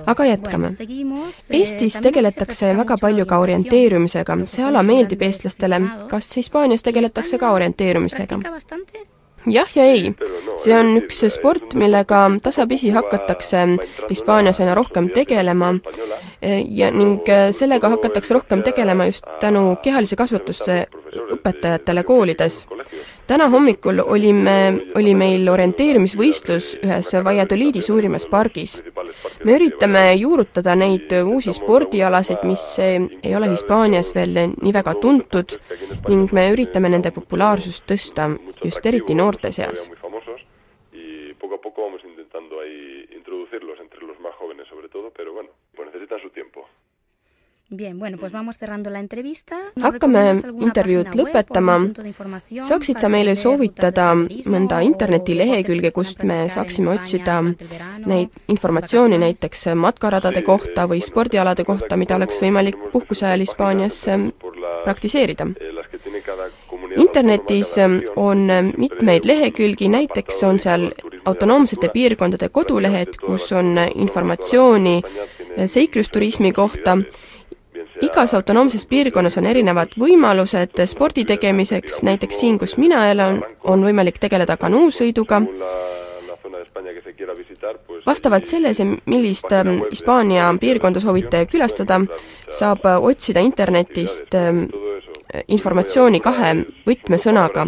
aga 0.05 0.29
jätkame. 0.31 0.71
Eestis 1.49 1.99
tegeletakse 2.01 2.73
väga 2.77 2.97
palju 3.01 3.25
ka 3.25 3.39
orienteerumisega, 3.43 4.39
see 4.47 4.63
ala 4.65 4.83
meeldib 4.83 5.21
eestlastele, 5.27 5.81
kas 6.11 6.31
Hispaanias 6.37 6.83
tegeletakse 6.83 7.37
ka 7.41 7.51
orienteerumisega? 7.57 8.39
Jah 9.47 9.69
ja 9.75 9.83
ei. 9.83 10.13
see 10.55 10.73
on 10.77 10.95
üks 11.01 11.23
sport, 11.33 11.73
millega 11.75 12.25
tasapisi 12.43 12.89
hakatakse 12.95 13.65
Hispaanias 14.09 14.61
aina 14.63 14.75
rohkem 14.75 15.09
tegelema 15.13 15.73
ja 16.69 16.91
ning 16.91 17.27
sellega 17.51 17.89
hakatakse 17.89 18.33
rohkem 18.33 18.63
tegelema 18.63 19.05
just 19.09 19.25
tänu 19.39 19.75
kehalise 19.83 20.15
kasvatuse 20.15 20.85
õpetajatele 21.37 22.03
koolides. 22.03 22.65
Täna 23.27 23.47
hommikul 23.49 23.99
olime, 24.05 24.55
oli 24.95 25.13
meil 25.17 25.47
orienteerimisvõistlus 25.49 26.75
ühes 26.83 27.11
Valladoliidi 27.23 27.81
suurimas 27.81 28.25
pargis. 28.29 28.81
me 29.43 29.55
üritame 29.57 30.13
juurutada 30.15 30.75
neid 30.75 31.11
uusi 31.23 31.53
spordialasid, 31.53 32.43
mis 32.43 32.63
ei 32.79 33.35
ole 33.35 33.49
Hispaanias 33.49 34.15
veel 34.15 34.37
nii 34.61 34.73
väga 34.73 34.93
tuntud 35.01 35.57
ning 36.07 36.31
me 36.31 36.49
üritame 36.53 36.89
nende 36.89 37.11
populaarsust 37.11 37.85
tõsta 37.91 38.29
just 38.63 38.85
eriti 38.85 39.15
noorte 39.15 39.51
seas. 39.51 39.89
Hakkame 49.81 50.21
intervjuud 50.61 51.15
lõpetama. 51.17 51.77
saaksid 52.61 52.99
sa 53.01 53.09
meile 53.09 53.33
soovitada 53.35 54.11
mõnda 54.45 54.81
internetilehekülge, 54.85 55.91
kust 55.91 56.21
me 56.23 56.45
saaksime 56.49 56.93
otsida 56.93 57.41
neid 58.05 58.29
informatsiooni 58.47 59.17
näiteks 59.17 59.65
matkaradade 59.75 60.45
kohta 60.45 60.85
või 60.87 61.01
spordialade 61.01 61.65
kohta, 61.65 61.97
mida 61.97 62.15
oleks 62.15 62.41
võimalik 62.41 62.77
puhkuse 62.93 63.25
ajal 63.25 63.39
Hispaanias 63.47 64.03
praktiseerida? 64.85 65.49
internetis 66.95 67.77
ähm, 67.77 67.97
on 68.15 68.47
mitmeid 68.77 69.25
lehekülgi, 69.25 69.89
näiteks 69.89 70.43
on 70.43 70.59
seal 70.59 70.91
autonoomsete 71.25 71.89
piirkondade 71.89 72.49
kodulehed, 72.49 73.17
kus 73.25 73.51
on 73.51 73.75
informatsiooni 73.95 75.01
seiklusturismi 75.65 76.51
kohta, 76.51 76.97
igas 78.01 78.33
autonoomses 78.33 78.85
piirkonnas 78.89 79.37
on 79.37 79.45
erinevad 79.45 79.95
võimalused 79.99 80.81
spordi 80.89 81.25
tegemiseks, 81.25 82.01
näiteks 82.03 82.39
siin, 82.39 82.59
kus 82.59 82.77
mina 82.81 83.05
elan, 83.11 83.41
on 83.63 83.83
võimalik 83.85 84.19
tegeleda 84.19 84.57
kanuusõiduga, 84.57 85.41
vastavalt 88.05 88.45
sellele, 88.45 88.87
millist 89.05 89.51
ähm, 89.55 89.79
Hispaania 89.89 90.51
piirkonda 90.59 90.99
soovite 90.99 91.45
külastada, 91.51 92.01
saab 92.49 92.85
äh, 92.85 92.99
otsida 93.11 93.41
internetist 93.45 94.35
informatsiooni 95.47 96.19
kahe 96.23 96.51
võtmesõnaga 96.87 97.65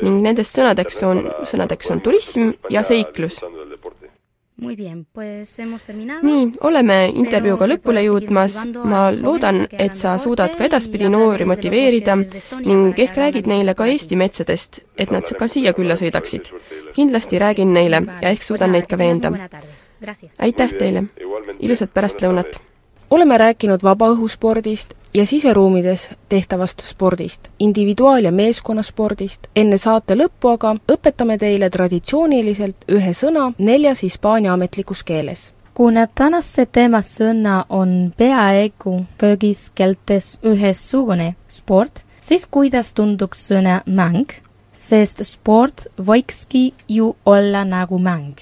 ning 0.00 0.22
nendest 0.24 0.56
sõnadeks 0.56 1.02
on, 1.06 1.24
sõnadeks 1.48 1.90
on 1.92 2.00
turism 2.04 2.52
ja 2.72 2.84
seiklus. 2.86 3.40
Nii, 6.22 6.44
oleme 6.68 6.96
intervjuuga 7.14 7.68
lõpule 7.70 8.02
jõudmas, 8.04 8.58
ma 8.84 9.08
loodan, 9.14 9.62
et 9.72 9.96
sa 9.96 10.16
suudad 10.18 10.54
ka 10.58 10.66
edaspidi 10.68 11.08
noori 11.08 11.46
motiveerida 11.48 12.16
ning 12.20 12.98
ehk 12.98 13.16
räägid 13.24 13.50
neile 13.50 13.74
ka 13.74 13.88
Eesti 13.90 14.18
metsadest, 14.20 14.82
et 14.98 15.10
nad 15.10 15.24
ka 15.38 15.48
siia 15.48 15.72
külla 15.72 15.96
sõidaksid. 15.96 16.52
kindlasti 16.94 17.38
räägin 17.38 17.72
neile 17.72 18.02
ja 18.22 18.30
ehk 18.30 18.42
suudan 18.42 18.72
neid 18.72 18.86
ka 18.86 18.98
veenda. 18.98 19.32
aitäh 20.38 20.72
teile, 20.78 21.04
ilusat 21.60 21.94
pärastlõunat! 21.94 22.60
oleme 23.10 23.38
rääkinud 23.38 23.82
vabaõhuspordist 23.82 24.94
ja 25.14 25.26
siseruumides 25.26 26.10
tehtavast 26.28 26.82
spordist, 26.84 27.48
individuaal- 27.58 28.24
ja 28.24 28.32
meeskonnaspordist. 28.32 29.46
enne 29.56 29.76
saate 29.76 30.14
lõppu 30.14 30.48
aga 30.52 30.74
õpetame 30.92 31.38
teile 31.38 31.70
traditsiooniliselt 31.70 32.76
ühe 32.88 33.10
sõna 33.10 33.52
neljas 33.58 34.02
Hispaania 34.02 34.52
ametlikus 34.52 35.02
keeles. 35.02 35.52
kuna 35.74 36.06
tänase 36.06 36.66
teema 36.66 36.98
sõna 36.98 37.64
on 37.68 38.12
peaaegu 38.16 39.04
kõigis 39.18 39.70
keeltes 39.74 40.38
ühesugune 40.42 41.34
sport, 41.48 42.04
siis 42.20 42.46
kuidas 42.46 42.92
tunduks 42.92 43.50
sõna 43.50 43.80
mäng, 43.86 44.30
sest 44.72 45.24
sport 45.24 45.86
võikski 45.98 46.72
ju 46.88 47.16
olla 47.26 47.64
nagu 47.64 47.98
mäng. 47.98 48.34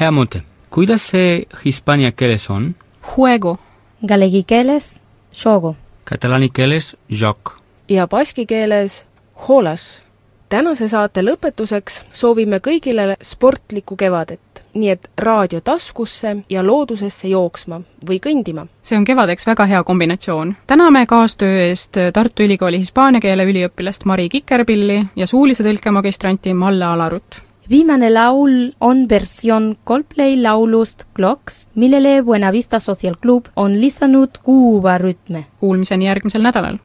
hea 0.00 0.10
mõte, 0.10 0.42
kuidas 0.70 1.02
see 1.02 1.46
hispaania 1.64 2.12
keeles 2.12 2.50
on? 2.50 2.74
Juego. 3.16 3.58
Galegi 4.06 4.42
keeles 4.42 5.00
Shogo 5.32 5.74
katalaani 6.08 6.48
keeles 6.48 6.96
joc 7.08 7.58
ja 7.88 8.08
baski 8.08 8.46
keeles 8.46 9.04
holas. 9.48 10.00
tänase 10.48 10.88
saate 10.88 11.20
lõpetuseks 11.22 12.02
soovime 12.12 12.56
kõigile 12.64 13.16
sportlikku 13.22 13.96
kevadet, 14.00 14.62
nii 14.74 14.90
et 14.90 15.10
raadio 15.18 15.60
taskusse 15.60 16.36
ja 16.48 16.62
loodusesse 16.66 17.28
jooksma 17.28 17.80
või 18.08 18.20
kõndima. 18.26 18.66
see 18.82 18.98
on 18.98 19.04
kevadeks 19.04 19.46
väga 19.46 19.66
hea 19.66 19.84
kombinatsioon. 19.84 20.56
täname 20.66 21.06
kaastöö 21.06 21.68
eest 21.68 21.96
Tartu 22.12 22.42
Ülikooli 22.42 22.78
hispaania 22.78 23.20
keele 23.20 23.44
üliõpilast 23.44 24.04
Mari 24.04 24.28
Kikerpilli 24.28 25.04
ja 25.16 25.26
suulise 25.26 25.64
tõlke 25.64 25.90
magistranti 25.90 26.54
Malle 26.54 26.84
Alarut 26.84 27.47
viimane 27.70 28.10
laul 28.10 28.72
on 28.80 29.08
versioon 29.08 29.76
Coldplay 29.86 30.36
laulust 30.42 31.04
Clocks, 31.16 31.68
millele 31.74 32.22
Buenavista 32.22 32.78
Social 32.78 33.16
Club 33.22 33.46
on 33.56 33.80
lisanud 33.80 34.40
Kuuba 34.42 34.98
rütme. 34.98 35.44
Kuulmiseni 35.60 36.06
järgmisel 36.06 36.42
nädalal! 36.42 36.78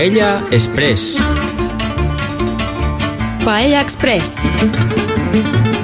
Paella 0.00 0.42
Express. 0.50 1.18
Paella 3.44 3.80
Express. 3.80 4.38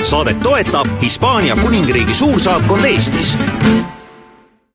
saadet 0.03 0.41
toetab 0.43 0.87
Hispaania 1.03 1.57
kuningriigi 1.57 2.15
suursaatkond 2.15 2.85
Eestis 2.85 3.39